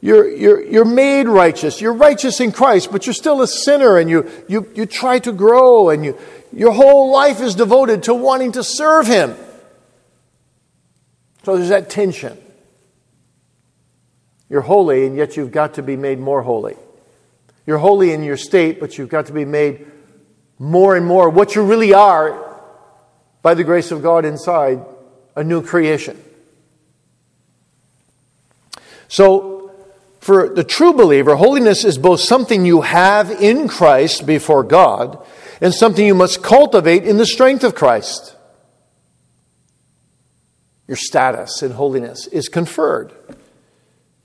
[0.00, 1.82] You're, you're, you're made righteous.
[1.82, 5.32] You're righteous in Christ, but you're still a sinner, and you, you, you try to
[5.32, 6.18] grow, and you,
[6.50, 9.36] your whole life is devoted to wanting to serve Him.
[11.44, 12.41] So there's that tension.
[14.52, 16.76] You're holy, and yet you've got to be made more holy.
[17.66, 19.86] You're holy in your state, but you've got to be made
[20.58, 22.60] more and more what you really are
[23.40, 24.84] by the grace of God inside
[25.34, 26.22] a new creation.
[29.08, 29.72] So,
[30.20, 35.18] for the true believer, holiness is both something you have in Christ before God
[35.62, 38.36] and something you must cultivate in the strength of Christ.
[40.86, 43.14] Your status in holiness is conferred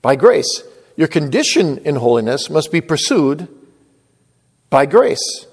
[0.08, 0.62] by grace.
[0.96, 3.46] Your condition in holiness must be pursued
[4.70, 5.46] by grace.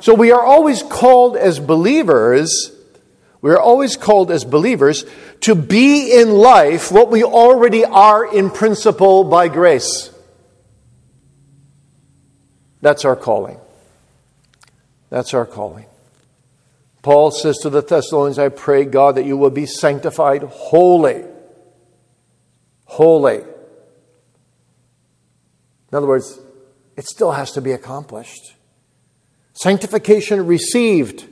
[0.00, 2.72] So we are always called as believers,
[3.40, 5.04] we are always called as believers
[5.42, 10.10] to be in life what we already are in principle by grace.
[12.80, 13.60] That's our calling.
[15.08, 15.86] That's our calling.
[17.02, 21.29] Paul says to the Thessalonians, I pray, God, that you will be sanctified holy
[22.90, 23.36] holy.
[23.36, 23.44] In
[25.92, 26.40] other words,
[26.96, 28.56] it still has to be accomplished.
[29.52, 31.24] Sanctification received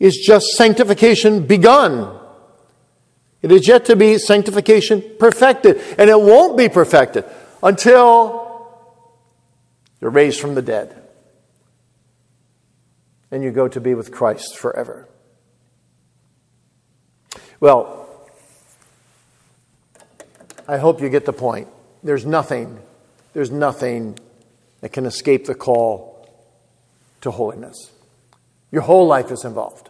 [0.00, 2.18] is just sanctification begun.
[3.42, 7.24] It is yet to be sanctification perfected, and it won't be perfected
[7.62, 8.68] until
[10.00, 11.00] you're raised from the dead
[13.30, 15.08] and you go to be with Christ forever.
[17.60, 18.03] Well,
[20.66, 21.68] I hope you get the point.
[22.02, 22.78] There's nothing,
[23.32, 24.18] there's nothing
[24.80, 26.28] that can escape the call
[27.20, 27.90] to holiness.
[28.70, 29.88] Your whole life is involved.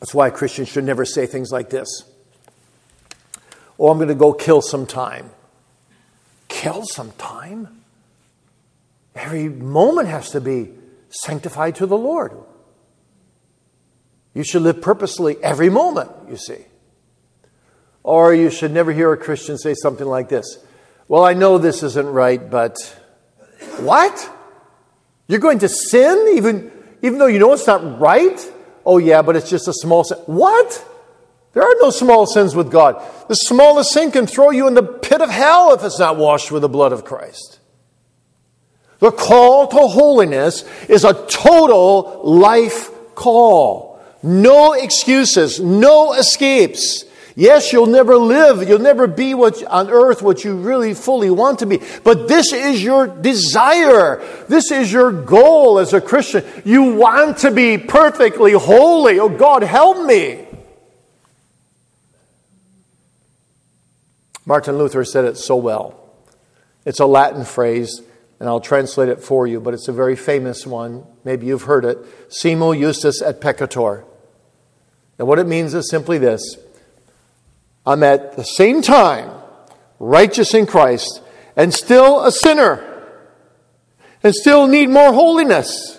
[0.00, 1.88] That's why Christians should never say things like this.
[3.78, 5.30] Oh, I'm going to go kill some time.
[6.48, 7.82] Kill some time?
[9.14, 10.70] Every moment has to be
[11.08, 12.32] sanctified to the Lord.
[14.34, 16.66] You should live purposely every moment, you see.
[18.06, 20.58] Or you should never hear a Christian say something like this
[21.08, 22.76] Well, I know this isn't right, but
[23.78, 24.32] what?
[25.26, 26.70] You're going to sin even,
[27.02, 28.40] even though you know it's not right?
[28.86, 30.18] Oh, yeah, but it's just a small sin.
[30.26, 30.86] What?
[31.52, 33.02] There are no small sins with God.
[33.26, 36.52] The smallest sin can throw you in the pit of hell if it's not washed
[36.52, 37.58] with the blood of Christ.
[39.00, 44.00] The call to holiness is a total life call.
[44.22, 47.04] No excuses, no escapes.
[47.38, 51.58] Yes, you'll never live, you'll never be what, on earth what you really fully want
[51.58, 51.82] to be.
[52.02, 54.24] But this is your desire.
[54.48, 56.46] This is your goal as a Christian.
[56.64, 59.20] You want to be perfectly holy.
[59.20, 60.46] Oh God, help me.
[64.46, 66.00] Martin Luther said it so well.
[66.86, 68.00] It's a Latin phrase,
[68.40, 71.04] and I'll translate it for you, but it's a very famous one.
[71.22, 71.98] Maybe you've heard it.
[72.28, 74.04] Simul justus et peccator.
[75.18, 76.56] And what it means is simply this
[77.86, 79.30] I'm at the same time
[79.98, 81.22] righteous in Christ
[81.54, 82.82] and still a sinner
[84.22, 85.98] and still need more holiness.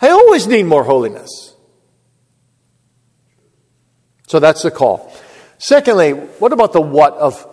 [0.00, 1.54] I always need more holiness.
[4.26, 5.12] So that's the call.
[5.58, 7.46] Secondly, what about the what of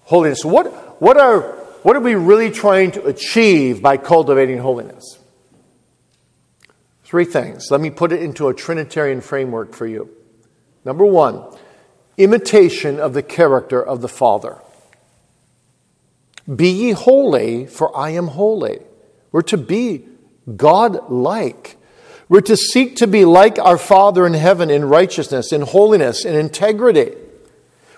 [0.00, 0.44] holiness?
[0.44, 1.42] What, what, are,
[1.82, 5.18] what are we really trying to achieve by cultivating holiness?
[7.04, 7.70] Three things.
[7.70, 10.08] Let me put it into a Trinitarian framework for you.
[10.84, 11.44] Number one,
[12.16, 14.58] imitation of the character of the Father.
[16.54, 18.80] Be ye holy, for I am holy.
[19.32, 20.06] We're to be
[20.56, 21.76] God like.
[22.28, 26.34] We're to seek to be like our Father in heaven in righteousness, in holiness, in
[26.34, 27.14] integrity.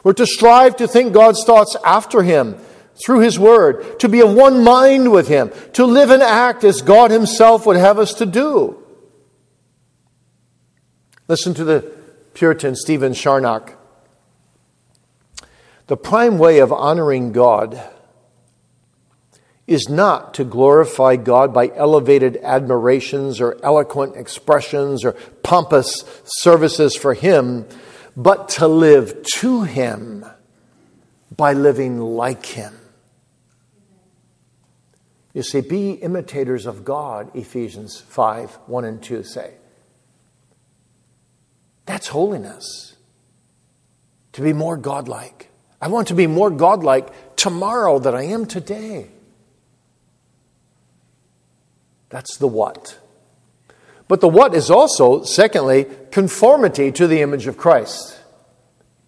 [0.03, 2.57] We're to strive to think God's thoughts after Him
[3.05, 6.83] through His Word, to be of one mind with Him, to live and act as
[6.83, 8.83] God Himself would have us to do.
[11.29, 11.93] Listen to the
[12.35, 13.76] Puritan Stephen Charnock.
[15.87, 17.81] The prime way of honoring God
[19.67, 25.13] is not to glorify God by elevated admirations or eloquent expressions or
[25.43, 27.67] pompous services for Him,
[28.17, 30.25] but to live to Him
[31.37, 32.79] by living like Him.
[35.35, 39.55] You see, be imitators of God, Ephesians 5 1 and 2 say.
[41.85, 42.97] That's holiness.
[44.33, 45.46] To be more godlike.
[45.81, 49.09] I want to be more godlike tomorrow than I am today.
[52.09, 52.99] That's the what.
[54.09, 58.21] But the what is also, secondly, conformity to the image of Christ.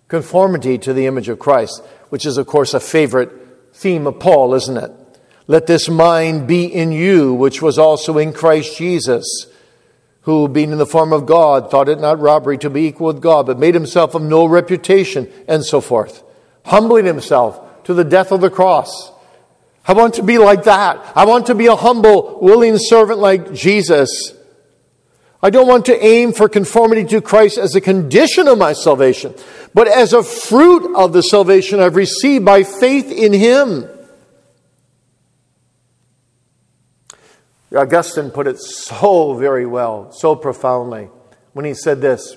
[0.09, 3.31] Conformity to the image of Christ, which is, of course, a favorite
[3.73, 4.91] theme of Paul, isn't it?
[5.47, 9.47] Let this mind be in you, which was also in Christ Jesus
[10.29, 13.23] who, being in the form of God, thought it not robbery to be equal with
[13.23, 16.23] God, but made himself of no reputation, and so forth,
[16.69, 19.11] humbling himself to the death of the cross.
[19.87, 21.13] I want to be like that.
[21.17, 24.35] I want to be a humble, willing servant like Jesus.
[25.43, 29.35] I don't want to aim for conformity to Christ as a condition of my salvation,
[29.73, 33.89] but as a fruit of the salvation I've received by faith in Him.
[37.75, 41.09] Augustine put it so very well, so profoundly,
[41.53, 42.37] when he said this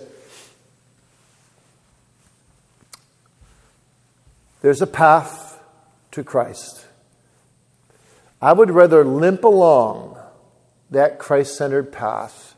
[4.62, 5.62] There's a path
[6.12, 6.86] to Christ.
[8.42, 10.18] I would rather limp along
[10.90, 12.56] that Christ centered path,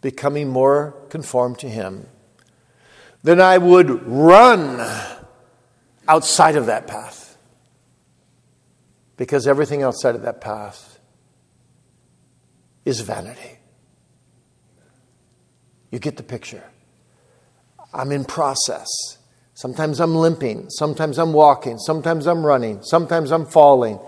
[0.00, 2.06] becoming more conformed to Him,
[3.22, 4.80] than I would run
[6.06, 7.36] outside of that path.
[9.16, 10.98] Because everything outside of that path
[12.84, 13.58] is vanity.
[15.90, 16.64] You get the picture.
[17.92, 19.17] I'm in process.
[19.58, 20.70] Sometimes I'm limping.
[20.70, 21.78] Sometimes I'm walking.
[21.78, 22.80] Sometimes I'm running.
[22.84, 23.98] Sometimes I'm falling.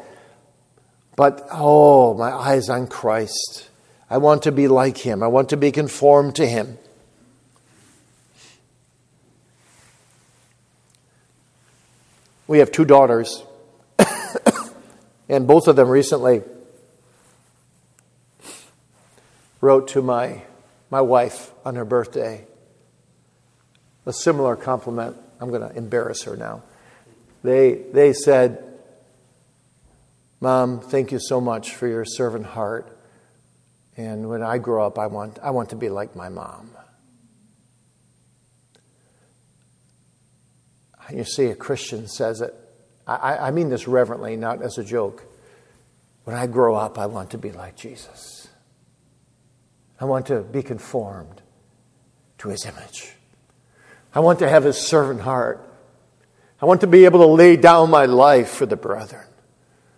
[1.17, 3.69] But oh, my eyes on Christ.
[4.09, 5.25] I want to be like Him.
[5.25, 6.79] I want to be conformed to Him.
[12.47, 13.43] We have two daughters,
[15.29, 16.43] and both of them recently
[19.61, 20.43] wrote to my,
[20.91, 22.47] my wife on her birthday
[24.07, 25.17] a similar compliment.
[25.41, 26.63] I'm going to embarrass her now.
[27.43, 28.63] They, they said,
[30.41, 32.99] Mom, thank you so much for your servant heart.
[33.97, 36.71] And when I grow up, I want, I want to be like my mom.
[41.13, 42.55] You see, a Christian says it.
[43.07, 45.25] I, I mean this reverently, not as a joke.
[46.25, 48.49] When I grow up, I want to be like Jesus.
[50.01, 51.43] I want to be conformed
[52.39, 53.13] to his image.
[54.15, 55.67] I want to have his servant heart.
[56.61, 59.27] I want to be able to lay down my life for the brethren.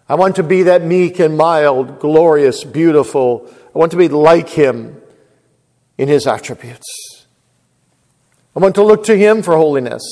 [0.09, 3.49] I want to be that meek and mild, glorious, beautiful.
[3.75, 5.01] I want to be like him
[5.97, 7.27] in his attributes.
[8.55, 10.03] I want to look to him for holiness,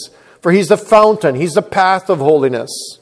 [0.40, 2.98] for he's the fountain, he's the path of holiness.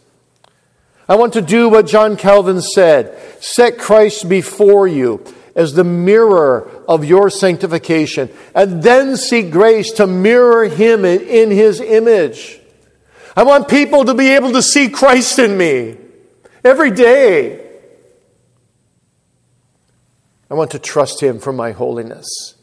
[1.08, 5.24] I want to do what John Calvin said set Christ before you
[5.54, 11.80] as the mirror of your sanctification, and then seek grace to mirror him in his
[11.80, 12.60] image.
[13.36, 15.96] I want people to be able to see Christ in me
[16.64, 17.64] every day.
[20.50, 22.54] I want to trust him for my holiness.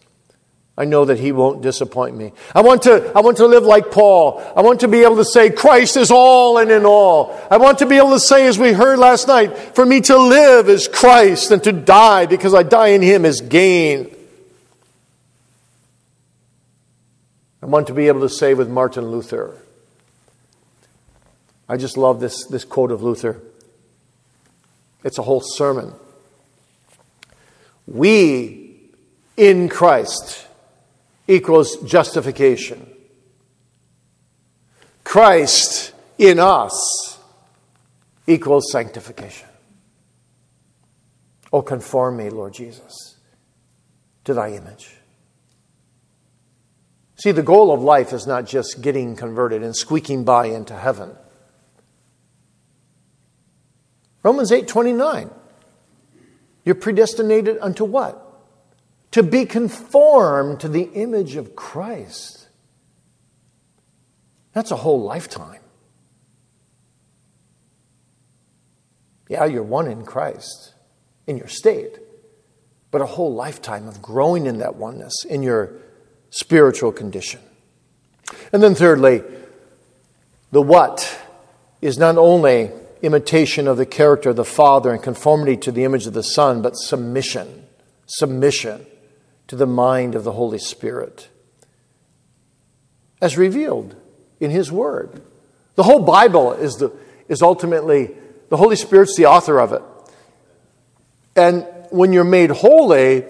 [0.77, 2.33] I know that he won't disappoint me.
[2.53, 4.43] I want to, I want to live like Paul.
[4.57, 7.39] I want to be able to say, Christ is all and in all.
[7.49, 10.17] I want to be able to say, as we heard last night, for me to
[10.17, 14.13] live is Christ and to die because I die in him is gain.
[17.63, 19.57] I want to be able to say with Martin Luther,
[21.69, 23.41] I just love this, this quote of Luther.
[25.05, 25.93] It's a whole sermon.
[27.87, 28.77] We
[29.37, 30.45] in Christ
[31.27, 32.91] equals justification.
[35.03, 37.19] Christ in us
[38.27, 39.47] equals sanctification.
[41.53, 43.15] Oh, conform me, Lord Jesus,
[44.25, 44.89] to thy image.
[47.17, 51.15] See, the goal of life is not just getting converted and squeaking by into heaven.
[54.21, 55.29] Romans 8 29.
[56.65, 58.24] You're predestinated unto what?
[59.15, 62.49] To be conformed to the image of Christ.
[64.51, 65.61] That's a whole lifetime.
[69.29, 70.73] Yeah, you're one in Christ,
[71.27, 71.97] in your state,
[72.91, 75.71] but a whole lifetime of growing in that oneness in your
[76.29, 77.39] spiritual condition.
[78.51, 79.23] And then, thirdly,
[80.51, 81.21] the what
[81.79, 82.69] is not only
[83.01, 86.61] imitation of the character of the Father and conformity to the image of the Son,
[86.61, 87.65] but submission.
[88.07, 88.85] Submission
[89.47, 91.29] to the mind of the Holy Spirit
[93.21, 93.95] as revealed
[94.39, 95.21] in His Word.
[95.75, 96.91] The whole Bible is, the,
[97.27, 98.11] is ultimately,
[98.49, 99.81] the Holy Spirit's the author of it.
[101.35, 103.25] And when you're made holy,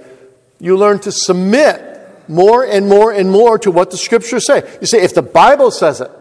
[0.59, 1.81] you learn to submit
[2.27, 4.77] more and more and more to what the Scriptures say.
[4.81, 6.11] You say, if the Bible says it,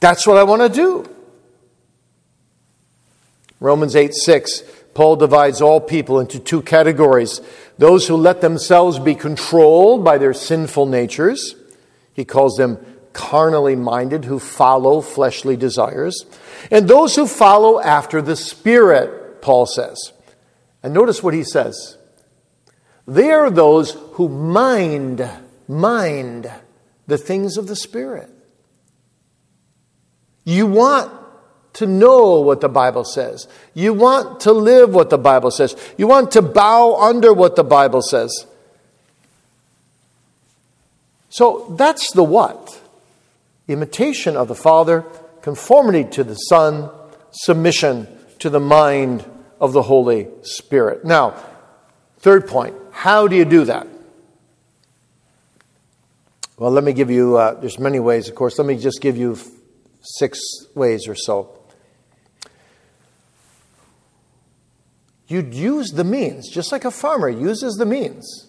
[0.00, 1.08] that's what I want to do.
[3.60, 4.62] Romans 8 6
[4.94, 7.40] Paul divides all people into two categories
[7.78, 11.54] those who let themselves be controlled by their sinful natures.
[12.12, 16.24] He calls them carnally minded, who follow fleshly desires,
[16.70, 20.12] and those who follow after the Spirit, Paul says.
[20.82, 21.96] And notice what he says.
[23.06, 25.28] They are those who mind,
[25.66, 26.50] mind
[27.06, 28.30] the things of the Spirit.
[30.44, 31.12] You want
[31.78, 33.46] to know what the Bible says.
[33.72, 35.76] You want to live what the Bible says.
[35.96, 38.46] You want to bow under what the Bible says.
[41.30, 42.80] So that's the what
[43.68, 45.04] imitation of the Father,
[45.42, 46.90] conformity to the Son,
[47.30, 48.08] submission
[48.40, 49.24] to the mind
[49.60, 51.04] of the Holy Spirit.
[51.04, 51.34] Now,
[52.18, 53.86] third point how do you do that?
[56.56, 58.58] Well, let me give you, uh, there's many ways, of course.
[58.58, 59.38] Let me just give you
[60.00, 60.40] six
[60.74, 61.57] ways or so.
[65.28, 68.48] You'd use the means, just like a farmer uses the means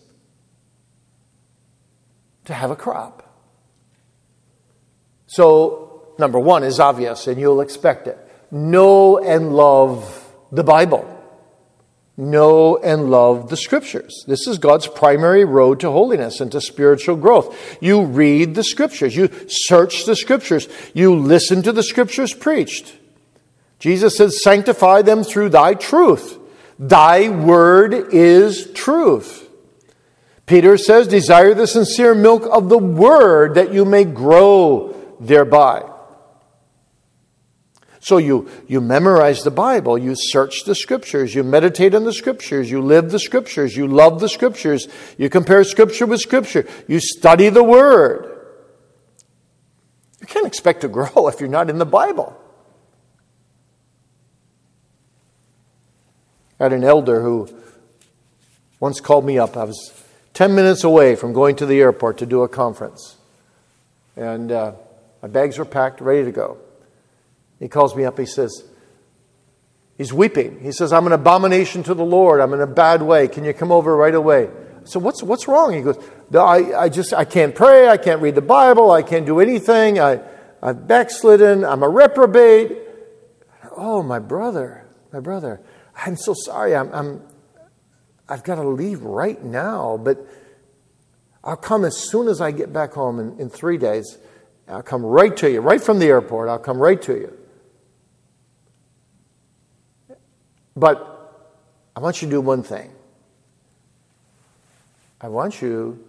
[2.45, 3.25] to have a crop.
[5.27, 8.17] So, number one is obvious, and you'll expect it.
[8.49, 11.17] Know and love the Bible.
[12.15, 14.23] Know and love the Scriptures.
[14.25, 17.77] This is God's primary road to holiness and to spiritual growth.
[17.81, 22.95] You read the Scriptures, you search the Scriptures, you listen to the Scriptures preached.
[23.79, 26.38] Jesus says, Sanctify them through thy truth.
[26.79, 29.49] Thy word is truth.
[30.45, 35.87] Peter says, Desire the sincere milk of the word that you may grow thereby.
[37.99, 42.71] So you, you memorize the Bible, you search the scriptures, you meditate on the scriptures,
[42.71, 47.49] you live the scriptures, you love the scriptures, you compare scripture with scripture, you study
[47.49, 48.37] the word.
[50.21, 52.38] You can't expect to grow if you're not in the Bible.
[56.59, 57.49] Had an elder who
[58.79, 59.57] once called me up.
[59.57, 59.93] I was
[60.33, 63.17] 10 minutes away from going to the airport to do a conference.
[64.15, 64.73] And uh,
[65.21, 66.57] My bags were packed, ready to go.
[67.59, 68.17] He calls me up.
[68.17, 68.63] He says,
[69.97, 70.61] He's weeping.
[70.61, 72.39] He says, I'm an abomination to the Lord.
[72.39, 73.27] I'm in a bad way.
[73.27, 74.49] Can you come over right away?
[74.85, 75.73] So what's what's wrong?
[75.73, 75.97] He goes,
[76.31, 79.39] no, I, I just I can't pray, I can't read the Bible, I can't do
[79.39, 80.21] anything, I,
[80.63, 82.77] I've backslidden, I'm a reprobate.
[83.77, 85.61] Oh, my brother, my brother,
[86.05, 86.75] I'm so sorry.
[86.75, 87.21] I'm, I'm
[88.29, 90.25] I've got to leave right now, but
[91.43, 94.17] I'll come as soon as I get back home in, in three days.
[94.67, 96.47] I'll come right to you, right from the airport.
[96.47, 97.37] I'll come right to you.
[100.75, 101.05] But
[101.95, 102.91] I want you to do one thing.
[105.19, 106.05] I want you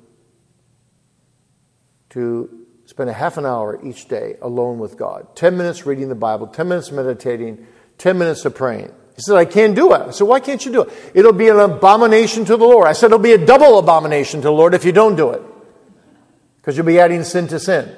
[2.10, 5.34] to spend a half an hour each day alone with God.
[5.36, 7.66] 10 minutes reading the Bible, 10 minutes meditating,
[7.98, 8.92] 10 minutes of praying.
[9.20, 10.00] He said, I can't do it.
[10.00, 11.12] I said, why can't you do it?
[11.12, 12.88] It'll be an abomination to the Lord.
[12.88, 15.42] I said, it'll be a double abomination to the Lord if you don't do it.
[16.56, 17.94] Because you'll be adding sin to sin.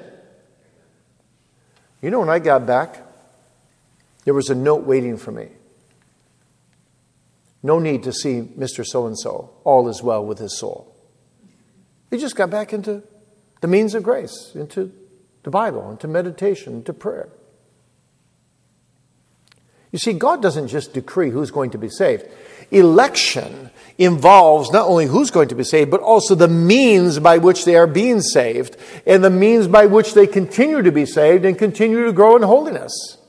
[2.01, 2.97] You know, when I got back,
[4.25, 5.47] there was a note waiting for me.
[7.63, 8.85] No need to see Mr.
[8.85, 9.51] So and so.
[9.63, 10.93] All is well with his soul.
[12.11, 13.01] He just got back into
[13.61, 14.91] the means of grace, into
[15.43, 17.29] the Bible, into meditation, into prayer.
[19.93, 22.25] You see, God doesn't just decree who's going to be saved.
[22.71, 23.69] Election
[23.99, 27.75] involves not only who's going to be saved, but also the means by which they
[27.75, 28.75] are being saved
[29.05, 32.41] and the means by which they continue to be saved and continue to grow in
[32.41, 33.19] holiness.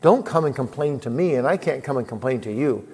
[0.00, 2.86] Don't come and complain to me, and I can't come and complain to you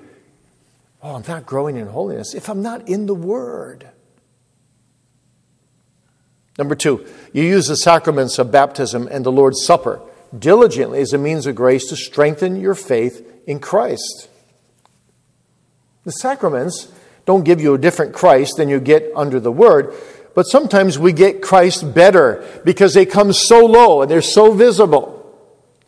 [1.03, 3.89] Oh, I'm not growing in holiness if I'm not in the Word.
[6.61, 9.99] Number two, you use the sacraments of baptism and the Lord's Supper
[10.39, 14.29] diligently as a means of grace to strengthen your faith in Christ.
[16.05, 16.93] The sacraments
[17.25, 19.95] don't give you a different Christ than you get under the Word,
[20.35, 25.17] but sometimes we get Christ better because they come so low and they're so visible.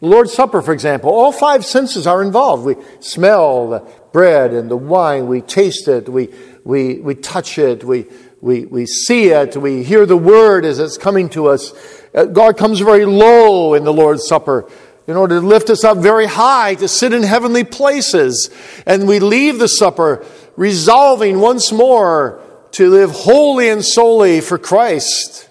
[0.01, 2.65] The Lord's Supper, for example, all five senses are involved.
[2.65, 6.31] We smell the bread and the wine, we taste it, we,
[6.65, 8.07] we, we touch it, we,
[8.43, 11.73] we, we see it, we hear the word as it's coming to us.
[12.13, 14.69] Uh, God comes very low in the Lord's Supper
[15.07, 18.51] in order to lift us up very high to sit in heavenly places.
[18.85, 20.27] And we leave the supper
[20.57, 25.49] resolving once more to live wholly and solely for Christ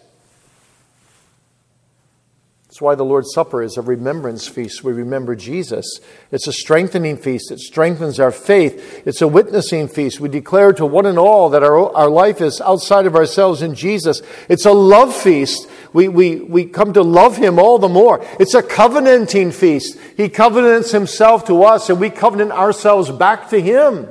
[2.82, 4.84] why the Lord's Supper is a remembrance feast.
[4.84, 5.86] We remember Jesus.
[6.32, 7.51] It's a strengthening feast.
[7.51, 9.03] It strengthens our faith.
[9.05, 10.19] It's a witnessing feast.
[10.19, 13.75] We declare to one and all that our, our life is outside of ourselves in
[13.75, 14.21] Jesus.
[14.49, 15.69] It's a love feast.
[15.93, 18.25] We, we, we come to love Him all the more.
[18.39, 19.97] It's a covenanting feast.
[20.17, 24.09] He covenants Himself to us, and we covenant ourselves back to Him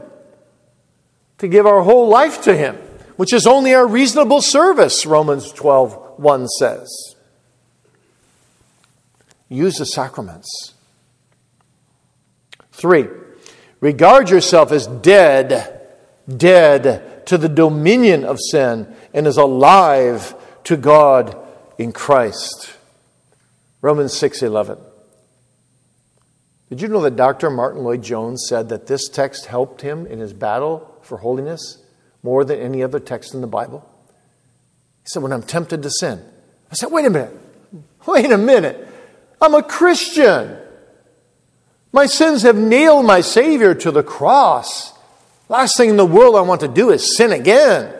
[1.39, 2.77] to give our whole life to Him,
[3.17, 7.17] which is only our reasonable service, Romans 12 1 says.
[9.51, 10.75] Use the sacraments.
[12.73, 13.09] Three,
[13.81, 15.89] regard yourself as dead,
[16.35, 20.35] dead to the dominion of sin, and as alive
[20.65, 21.37] to God
[21.77, 22.73] in Christ.
[23.83, 24.79] Romans 6:11.
[26.69, 27.51] Did you know that Dr.
[27.51, 31.79] Martyn Lloyd-Jones said that this text helped him in his battle for holiness
[32.23, 33.85] more than any other text in the Bible?
[35.03, 36.25] He said, When I'm tempted to sin,
[36.71, 37.37] I said, Wait a minute,
[38.07, 38.87] wait a minute.
[39.41, 40.57] I'm a Christian.
[41.93, 44.93] My sins have nailed my Savior to the cross.
[45.49, 47.95] Last thing in the world I want to do is sin again.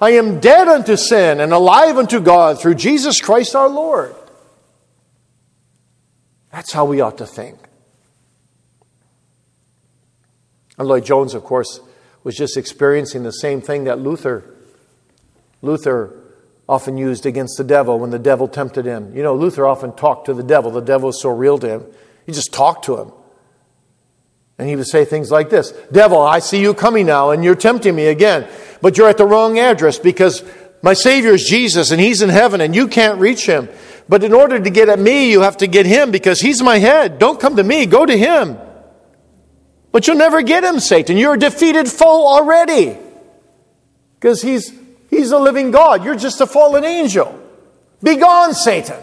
[0.00, 4.14] I am dead unto sin and alive unto God through Jesus Christ our Lord.
[6.52, 7.58] That's how we ought to think.
[10.78, 11.80] And Lloyd-Jones, of course,
[12.24, 14.44] was just experiencing the same thing that Luther
[15.62, 16.18] Luther
[16.68, 19.14] often used against the devil when the devil tempted him.
[19.14, 20.70] You know, Luther often talked to the devil.
[20.70, 21.86] The devil was so real to him.
[22.26, 23.12] He just talked to him.
[24.58, 27.54] And he would say things like this Devil, I see you coming now, and you're
[27.54, 28.48] tempting me again.
[28.80, 30.42] But you're at the wrong address because
[30.82, 33.68] my Savior is Jesus, and He's in heaven, and you can't reach Him.
[34.08, 36.78] But in order to get at me, you have to get Him because He's my
[36.78, 37.18] head.
[37.18, 38.58] Don't come to me, go to Him.
[39.92, 41.16] But you'll never get Him, Satan.
[41.16, 42.96] You're a defeated foe already
[44.14, 44.72] because He's
[45.16, 46.04] He's a living God.
[46.04, 47.42] You're just a fallen angel.
[48.02, 49.02] Be gone, Satan.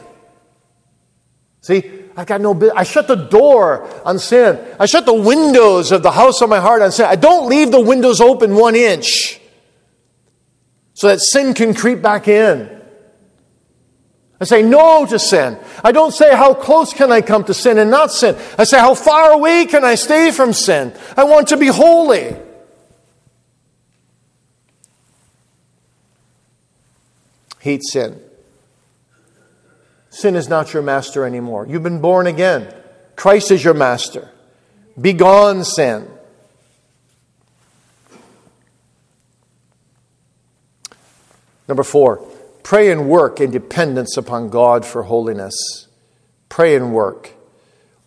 [1.61, 4.59] See, I've got no I shut the door on sin.
[4.80, 7.05] I shut the windows of the house of my heart on sin.
[7.05, 9.39] I don't leave the windows open one inch
[10.93, 12.82] so that sin can creep back in.
[14.39, 15.57] I say no to sin.
[15.84, 18.36] I don't say how close can I come to sin and not sin.
[18.57, 20.93] I say how far away can I stay from sin.
[21.16, 22.36] I want to be holy.
[27.64, 28.20] Hate sin.
[30.09, 31.66] Sin is not your master anymore.
[31.66, 32.68] You've been born again.
[33.16, 34.30] Christ is your master.
[34.99, 36.05] Begone sin.
[41.70, 42.18] Number four,
[42.64, 45.88] pray and work in dependence upon God for holiness.
[46.49, 47.32] Pray and work.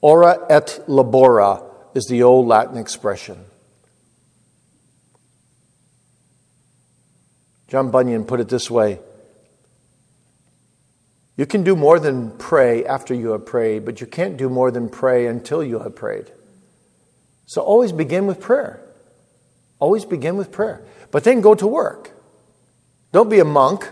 [0.03, 3.47] Ora et labora is the old Latin expression.
[7.69, 9.01] John Bunyan put it this way
[11.37, 14.71] You can do more than pray after you have prayed, but you can't do more
[14.71, 16.33] than pray until you have prayed.
[17.47, 18.81] So always begin with prayer.
[19.79, 20.83] Always begin with prayer.
[21.11, 22.13] But then go to work.
[23.13, 23.91] Don't be a monk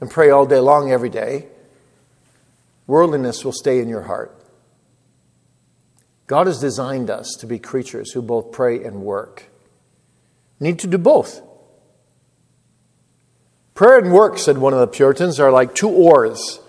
[0.00, 1.46] and pray all day long every day.
[2.86, 4.36] Worldliness will stay in your heart.
[6.26, 9.46] God has designed us to be creatures who both pray and work.
[10.60, 11.40] Need to do both.
[13.74, 16.59] Prayer and work, said one of the Puritans, are like two oars.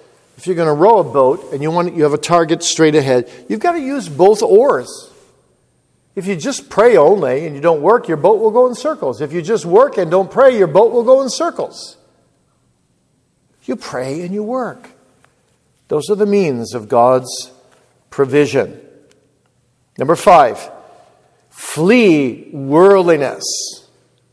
[0.42, 2.96] If you're going to row a boat and you want you have a target straight
[2.96, 5.12] ahead, you've got to use both oars.
[6.16, 9.22] If you just pray only and you don't work, your boat will go in circles.
[9.22, 11.96] If you just work and don't pray, your boat will go in circles.
[13.66, 14.90] You pray and you work.
[15.90, 17.52] Those are the means of God's
[18.10, 18.82] provision.
[20.00, 20.72] Number five,
[21.52, 23.44] flee worldliness.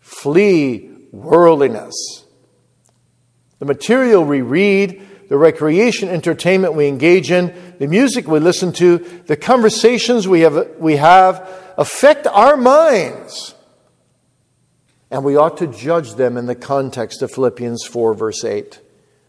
[0.01, 2.25] Flee worldliness.
[3.59, 8.99] The material we read, the recreation, entertainment we engage in, the music we listen to,
[9.27, 13.55] the conversations we have, we have affect our minds.
[15.11, 18.81] And we ought to judge them in the context of Philippians 4, verse 8.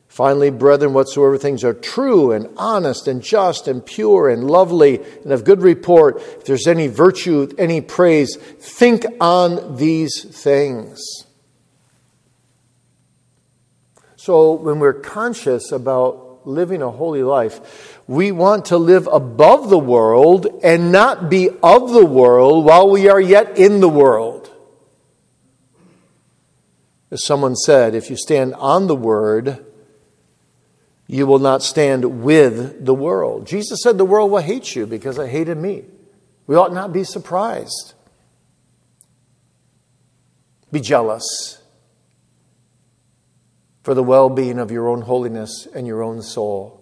[0.08, 5.32] Finally, brethren, whatsoever things are true and honest and just and pure and lovely and
[5.32, 11.00] of good report, if there's any virtue, any praise, think on these things.
[14.20, 19.80] So, when we're conscious about living a holy life, we want to live above the
[19.80, 24.51] world and not be of the world while we are yet in the world.
[27.09, 29.65] As someone said, if you stand on the word,
[31.07, 33.47] you will not stand with the world.
[33.47, 35.86] Jesus said, The world will hate you because I hated me.
[36.45, 37.93] We ought not be surprised.
[40.74, 41.59] Be jealous
[43.84, 46.75] for the well being of your own holiness and your own soul.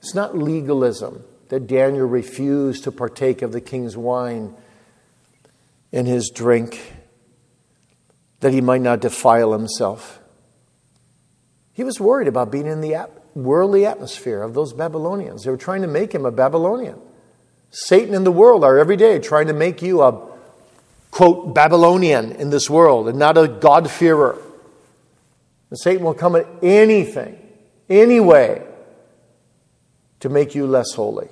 [0.00, 4.54] It's not legalism that Daniel refused to partake of the king's wine
[5.92, 6.94] and his drink
[8.40, 10.18] that he might not defile himself.
[11.72, 15.44] He was worried about being in the worldly atmosphere of those Babylonians.
[15.44, 16.98] They were trying to make him a Babylonian.
[17.70, 20.28] Satan and the world are every day trying to make you a,
[21.10, 24.38] quote, Babylonian in this world and not a God-fearer.
[25.70, 27.38] And Satan will come at anything,
[27.88, 28.64] any way,
[30.20, 31.28] to make you less holy.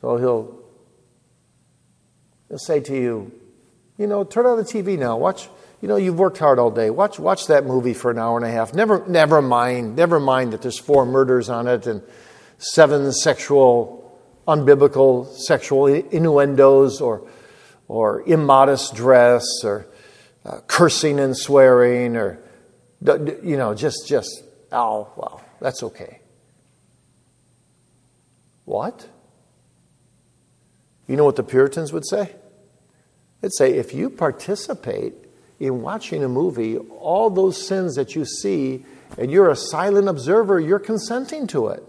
[0.00, 0.58] So he'll,
[2.48, 3.32] he'll say to you,
[3.98, 5.16] you know, turn on the TV now.
[5.16, 5.48] Watch,
[5.80, 6.90] you know, you've worked hard all day.
[6.90, 8.74] Watch, watch that movie for an hour and a half.
[8.74, 12.02] Never, never mind, never mind that there's four murders on it and
[12.58, 17.28] seven sexual, unbiblical sexual innuendos or,
[17.86, 19.86] or immodest dress or
[20.44, 22.38] uh, cursing and swearing or,
[23.42, 26.20] you know, just, just, oh, well, that's okay.
[28.64, 29.06] What?
[31.06, 32.34] You know what the Puritans would say?
[33.40, 35.14] They'd say if you participate
[35.58, 38.84] in watching a movie, all those sins that you see,
[39.18, 41.84] and you're a silent observer, you're consenting to it.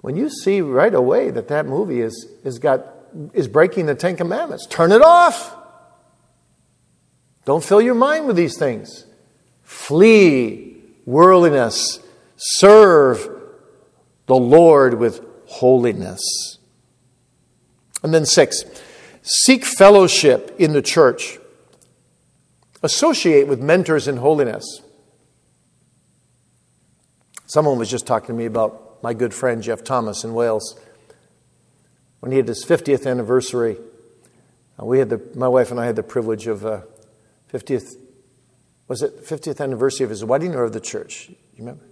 [0.00, 2.86] When you see right away that that movie is, is, got,
[3.32, 5.54] is breaking the Ten Commandments, turn it off.
[7.44, 9.04] Don't fill your mind with these things.
[9.62, 12.00] Flee worldliness.
[12.36, 13.28] Serve
[14.26, 16.58] the Lord with holiness.
[18.02, 18.64] And then, six,
[19.22, 21.38] seek fellowship in the church.
[22.82, 24.80] Associate with mentors in holiness.
[27.46, 30.78] Someone was just talking to me about my good friend Geoff Thomas in Wales.
[32.22, 33.78] When he had his 50th anniversary,
[34.80, 36.82] uh, we had the, my wife and I had the privilege of uh,
[37.52, 37.96] 50th,
[38.86, 41.30] was it 50th anniversary of his wedding or of the church?
[41.30, 41.82] You remember?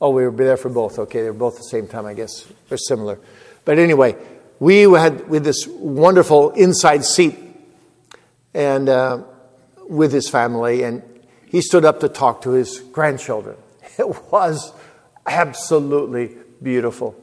[0.00, 0.98] Oh, we were there for both.
[0.98, 2.46] Okay, they were both the same time, I guess.
[2.70, 3.20] They're similar.
[3.66, 4.16] But anyway,
[4.60, 7.38] we had, with this wonderful inside seat
[8.54, 9.24] and uh,
[9.90, 11.02] with his family, and
[11.48, 13.58] he stood up to talk to his grandchildren.
[13.98, 14.72] It was
[15.26, 17.14] absolutely beautiful.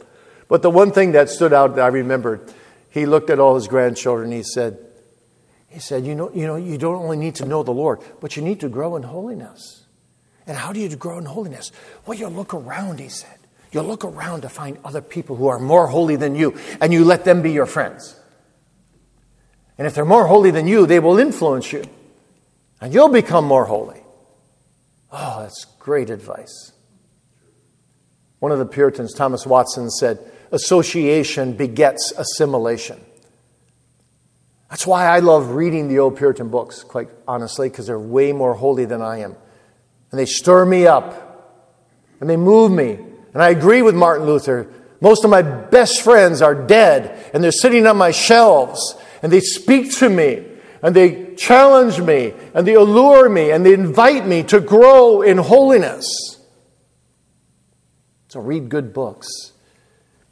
[0.50, 2.54] But the one thing that stood out that I remembered,
[2.90, 4.80] he looked at all his grandchildren he said,
[5.70, 8.36] He said, you know, you know, you don't only need to know the Lord, but
[8.36, 9.86] you need to grow in holiness.
[10.48, 11.72] And how do you grow in holiness?
[12.06, 13.38] Well, you look around, he said.
[13.72, 17.06] You look around to find other people who are more holy than you, and you
[17.06, 18.20] let them be your friends.
[19.78, 21.86] And if they're more holy than you, they will influence you,
[22.82, 24.02] and you'll become more holy.
[25.12, 26.72] Oh, that's great advice.
[28.40, 30.20] One of the Puritans, Thomas Watson, said,
[30.52, 33.00] Association begets assimilation.
[34.70, 38.54] That's why I love reading the old Puritan books, quite honestly, because they're way more
[38.54, 39.36] holy than I am.
[40.12, 41.76] And they stir me up,
[42.20, 43.00] and they move me.
[43.34, 44.72] And I agree with Martin Luther.
[45.02, 49.40] Most of my best friends are dead, and they're sitting on my shelves, and they
[49.40, 50.46] speak to me,
[50.84, 55.38] and they challenge me, and they allure me, and they invite me to grow in
[55.38, 56.06] holiness.
[58.28, 59.54] So read good books,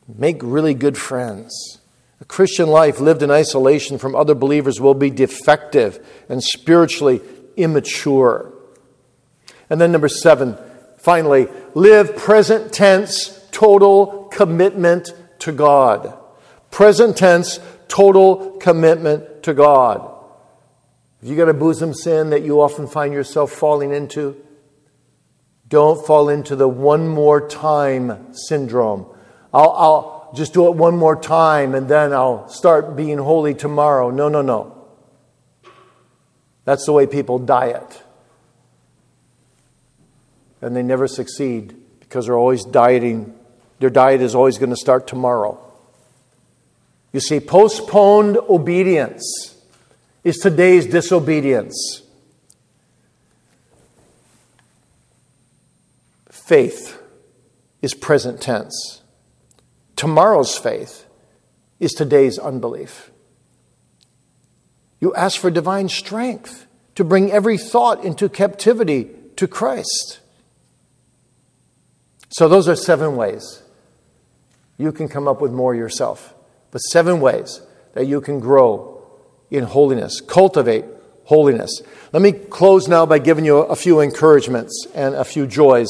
[0.08, 1.80] make really good friends.
[2.20, 7.22] A Christian life lived in isolation from other believers will be defective and spiritually
[7.56, 8.54] immature.
[9.70, 10.58] And then, number seven,
[10.98, 16.18] finally, live present tense, total commitment to God.
[16.72, 20.14] Present tense, total commitment to God.
[21.22, 24.36] If you got a bosom sin that you often find yourself falling into,
[25.68, 29.08] don't fall into the one more time syndrome.
[29.54, 34.10] I'll, I'll just do it one more time and then I'll start being holy tomorrow.
[34.10, 34.74] No, no, no.
[36.66, 38.04] That's the way people diet.
[40.62, 43.34] And they never succeed because they're always dieting.
[43.80, 45.64] Their diet is always going to start tomorrow.
[47.14, 49.56] You see, postponed obedience
[50.24, 52.02] is today's disobedience.
[56.30, 57.02] Faith
[57.82, 59.02] is present tense.
[59.98, 61.08] Tomorrow's faith
[61.80, 63.12] is today's unbelief.
[65.02, 70.20] You ask for divine strength to bring every thought into captivity to Christ.
[72.30, 73.64] So, those are seven ways.
[74.78, 76.34] You can come up with more yourself,
[76.72, 77.62] but seven ways
[77.94, 79.04] that you can grow
[79.50, 80.86] in holiness, cultivate
[81.26, 81.82] holiness.
[82.14, 85.88] Let me close now by giving you a few encouragements and a few joys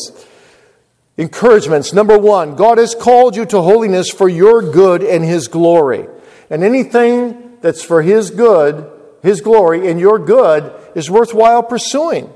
[1.17, 1.93] Encouragements.
[1.93, 6.07] Number one, God has called you to holiness for your good and His glory.
[6.49, 8.89] And anything that's for His good,
[9.23, 12.31] His glory, and your good is worthwhile pursuing.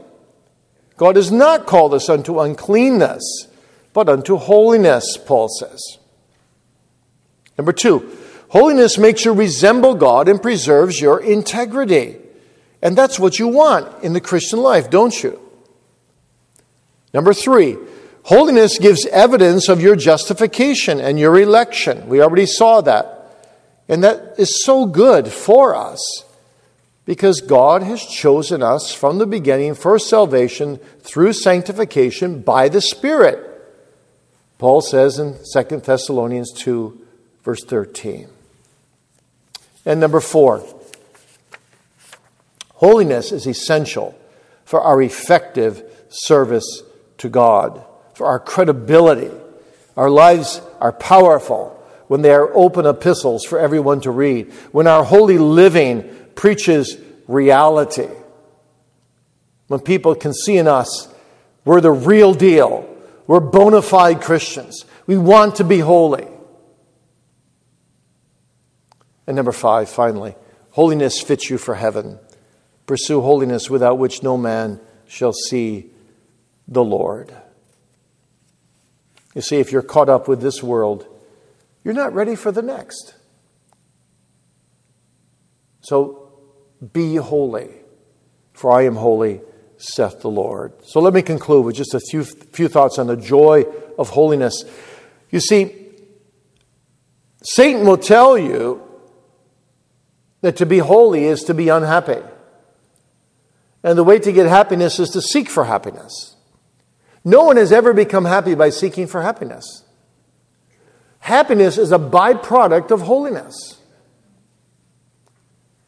[0.97, 3.47] God has not called us unto uncleanness,
[3.93, 5.97] but unto holiness, Paul says.
[7.57, 8.17] Number two,
[8.49, 12.17] holiness makes you resemble God and preserves your integrity.
[12.81, 15.39] And that's what you want in the Christian life, don't you?
[17.13, 17.77] Number three,
[18.23, 22.07] Holiness gives evidence of your justification and your election.
[22.07, 23.17] We already saw that.
[23.87, 25.99] And that is so good for us
[27.05, 33.47] because God has chosen us from the beginning for salvation through sanctification by the Spirit.
[34.59, 37.07] Paul says in 2 Thessalonians 2,
[37.43, 38.29] verse 13.
[39.83, 40.63] And number four,
[42.75, 44.15] holiness is essential
[44.63, 46.83] for our effective service
[47.17, 47.83] to God
[48.21, 49.31] for our credibility.
[49.97, 55.03] Our lives are powerful when they are open epistles for everyone to read, when our
[55.03, 56.97] holy living preaches
[57.27, 58.09] reality,
[59.69, 61.07] when people can see in us
[61.65, 62.87] we're the real deal,
[63.25, 66.27] we're bona fide Christians, we want to be holy.
[69.25, 70.35] And number five, finally,
[70.69, 72.19] holiness fits you for heaven.
[72.85, 75.89] Pursue holiness without which no man shall see
[76.67, 77.35] the Lord.
[79.33, 81.05] You see, if you're caught up with this world,
[81.83, 83.15] you're not ready for the next.
[85.81, 86.31] So
[86.93, 87.69] be holy,
[88.53, 89.41] for I am holy,
[89.77, 90.73] saith the Lord.
[90.83, 93.65] So let me conclude with just a few, few thoughts on the joy
[93.97, 94.63] of holiness.
[95.31, 95.75] You see,
[97.43, 98.81] Satan will tell you
[100.41, 102.21] that to be holy is to be unhappy.
[103.83, 106.30] And the way to get happiness is to seek for happiness.
[107.23, 109.83] No one has ever become happy by seeking for happiness.
[111.19, 113.79] Happiness is a byproduct of holiness.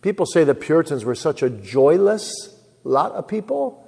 [0.01, 2.53] People say the Puritans were such a joyless
[2.83, 3.87] lot of people.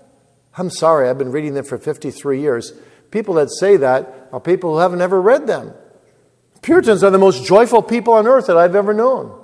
[0.57, 2.73] I'm sorry, I've been reading them for 53 years.
[3.11, 5.73] People that say that are people who haven't ever read them.
[6.61, 9.39] Puritans are the most joyful people on earth that I've ever known.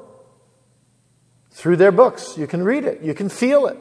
[1.51, 3.77] Through their books, you can read it, you can feel it.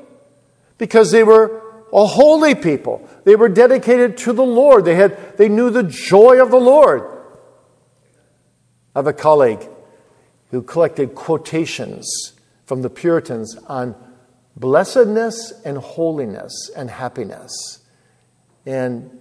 [0.77, 1.63] Because they were
[1.93, 3.09] a holy people.
[3.25, 4.85] They were dedicated to the Lord.
[4.85, 7.03] They, had, they knew the joy of the Lord.
[8.95, 9.69] I have a colleague
[10.51, 12.33] who collected quotations
[12.67, 13.95] from the Puritans on
[14.57, 17.81] blessedness and holiness and happiness.
[18.67, 19.21] And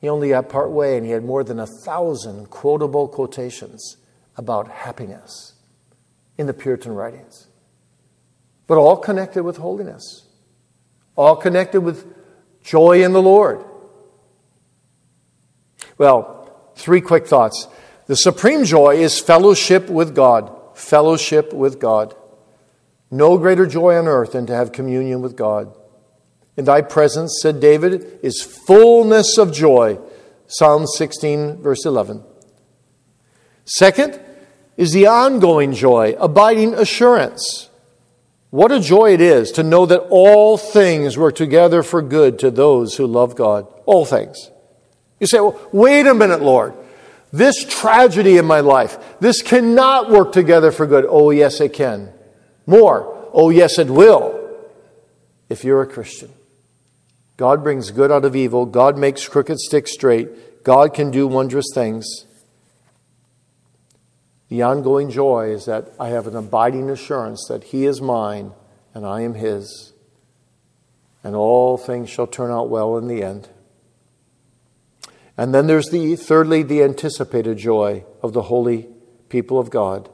[0.00, 3.96] he only got part way, and he had more than a thousand quotable quotations
[4.36, 5.54] about happiness
[6.36, 7.46] in the Puritan writings.
[8.66, 10.25] But all connected with holiness,
[11.16, 12.06] all connected with
[12.62, 13.64] joy in the Lord.
[15.98, 17.68] Well, three quick thoughts.
[18.06, 20.52] The supreme joy is fellowship with God.
[20.74, 22.14] Fellowship with God.
[23.10, 25.74] No greater joy on earth than to have communion with God.
[26.56, 29.98] In thy presence, said David, is fullness of joy.
[30.46, 32.22] Psalm 16, verse 11.
[33.64, 34.20] Second
[34.76, 37.65] is the ongoing joy, abiding assurance.
[38.50, 42.50] What a joy it is to know that all things work together for good to
[42.50, 43.66] those who love God.
[43.86, 44.50] All things.
[45.20, 46.74] You say, well, wait a minute, Lord.
[47.32, 51.04] This tragedy in my life, this cannot work together for good.
[51.08, 52.12] Oh, yes, it can.
[52.66, 53.28] More.
[53.32, 54.42] Oh, yes, it will.
[55.48, 56.32] If you're a Christian.
[57.36, 58.64] God brings good out of evil.
[58.64, 60.64] God makes crooked sticks straight.
[60.64, 62.24] God can do wondrous things.
[64.48, 68.52] The ongoing joy is that I have an abiding assurance that He is mine
[68.94, 69.92] and I am His,
[71.24, 73.48] and all things shall turn out well in the end.
[75.36, 78.88] And then there's the thirdly, the anticipated joy of the holy
[79.28, 80.08] people of God,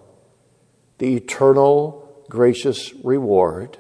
[0.98, 3.76] the eternal gracious reward.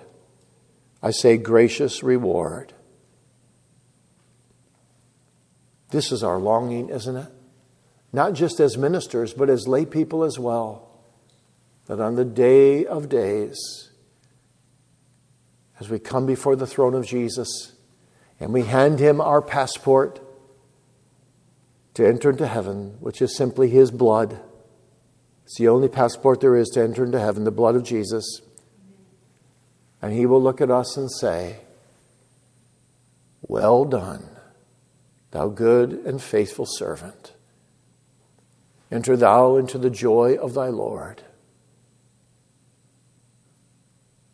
[1.02, 2.74] I say gracious reward.
[5.90, 7.28] This is our longing, isn't it?
[8.12, 10.88] Not just as ministers, but as lay people as well.
[11.86, 13.90] That on the day of days,
[15.80, 17.72] as we come before the throne of Jesus
[18.38, 20.20] and we hand him our passport,
[21.94, 24.40] to enter into heaven, which is simply His blood.
[25.44, 28.40] It's the only passport there is to enter into heaven, the blood of Jesus.
[30.00, 31.58] And He will look at us and say,
[33.42, 34.24] Well done,
[35.32, 37.34] thou good and faithful servant.
[38.92, 41.22] Enter thou into the joy of thy Lord.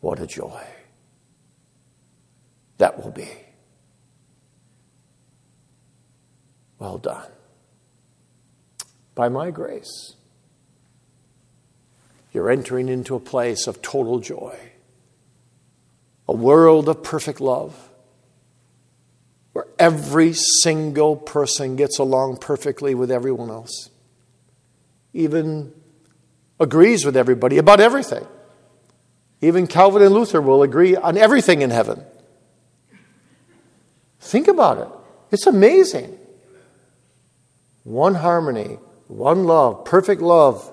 [0.00, 0.64] What a joy
[2.78, 3.30] that will be.
[6.80, 7.30] Well done
[9.14, 10.14] by my grace.
[12.32, 14.58] You're entering into a place of total joy,
[16.28, 17.90] a world of perfect love,
[19.52, 23.90] where every single person gets along perfectly with everyone else,
[25.18, 25.72] even
[26.60, 28.26] agrees with everybody about everything.
[29.40, 32.04] Even Calvin and Luther will agree on everything in heaven.
[34.20, 34.88] Think about it.
[35.32, 36.16] It's amazing.
[37.84, 40.72] One harmony, one love, perfect love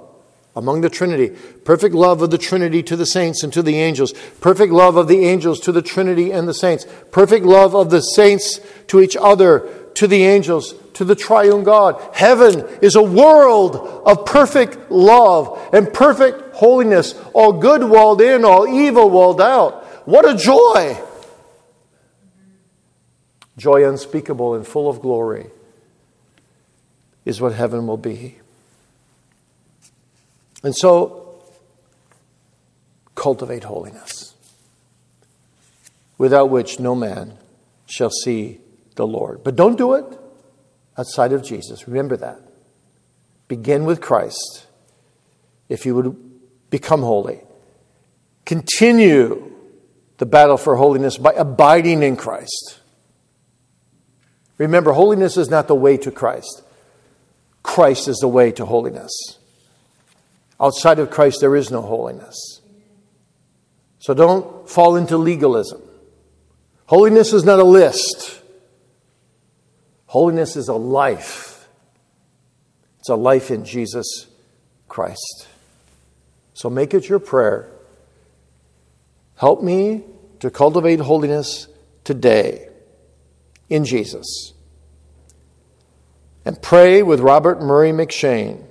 [0.55, 1.29] among the Trinity,
[1.63, 5.07] perfect love of the Trinity to the saints and to the angels, perfect love of
[5.07, 9.17] the angels to the Trinity and the saints, perfect love of the saints to each
[9.17, 12.01] other, to the angels, to the triune God.
[12.13, 13.75] Heaven is a world
[14.05, 19.83] of perfect love and perfect holiness, all good walled in, all evil walled out.
[20.07, 20.97] What a joy!
[23.57, 25.47] Joy unspeakable and full of glory
[27.23, 28.35] is what heaven will be.
[30.63, 31.41] And so,
[33.15, 34.33] cultivate holiness,
[36.17, 37.37] without which no man
[37.85, 38.59] shall see
[38.95, 39.43] the Lord.
[39.43, 40.05] But don't do it
[40.97, 41.87] outside of Jesus.
[41.87, 42.39] Remember that.
[43.47, 44.65] Begin with Christ
[45.69, 46.15] if you would
[46.69, 47.41] become holy.
[48.45, 49.51] Continue
[50.17, 52.79] the battle for holiness by abiding in Christ.
[54.57, 56.63] Remember, holiness is not the way to Christ.
[57.61, 59.11] Christ is the way to holiness.
[60.59, 62.61] Outside of Christ, there is no holiness.
[63.99, 65.81] So don't fall into legalism.
[66.85, 68.39] Holiness is not a list,
[70.15, 71.67] holiness is a life.
[72.99, 74.27] It's a life in Jesus
[74.87, 75.45] Christ.
[76.53, 77.69] So make it your prayer.
[79.35, 80.05] Help me
[80.39, 81.67] to cultivate holiness
[82.05, 82.69] today
[83.67, 84.53] in Jesus
[86.45, 88.63] and pray with Robert Murray M'Cheyne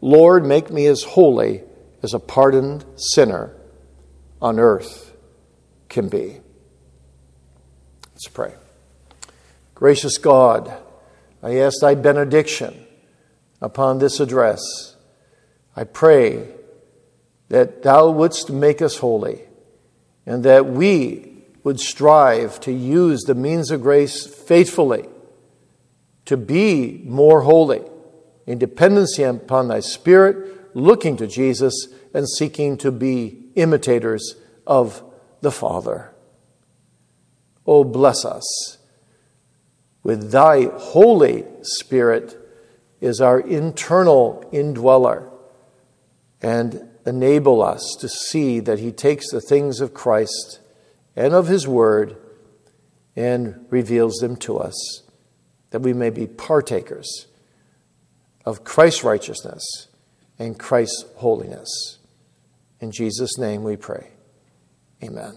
[0.00, 1.62] Lord, make me as holy
[2.02, 3.54] as a pardoned sinner
[4.42, 5.14] on earth
[5.88, 6.40] can be.
[8.12, 8.54] Let's pray.
[9.76, 10.74] Gracious God,
[11.42, 12.86] I ask thy benediction
[13.60, 14.96] upon this address.
[15.76, 16.48] I pray
[17.50, 19.42] that thou wouldst make us holy
[20.24, 25.04] and that we would strive to use the means of grace faithfully
[26.24, 27.82] to be more holy
[28.46, 35.02] in dependency upon thy Spirit, looking to Jesus and seeking to be imitators of
[35.42, 36.14] the Father.
[37.66, 38.78] Oh, bless us.
[40.06, 42.38] With thy Holy Spirit
[43.00, 45.28] is our internal indweller,
[46.40, 50.60] and enable us to see that he takes the things of Christ
[51.16, 52.16] and of his word
[53.16, 55.02] and reveals them to us,
[55.70, 57.26] that we may be partakers
[58.44, 59.88] of Christ's righteousness
[60.38, 61.98] and Christ's holiness.
[62.78, 64.10] In Jesus' name we pray.
[65.02, 65.36] Amen.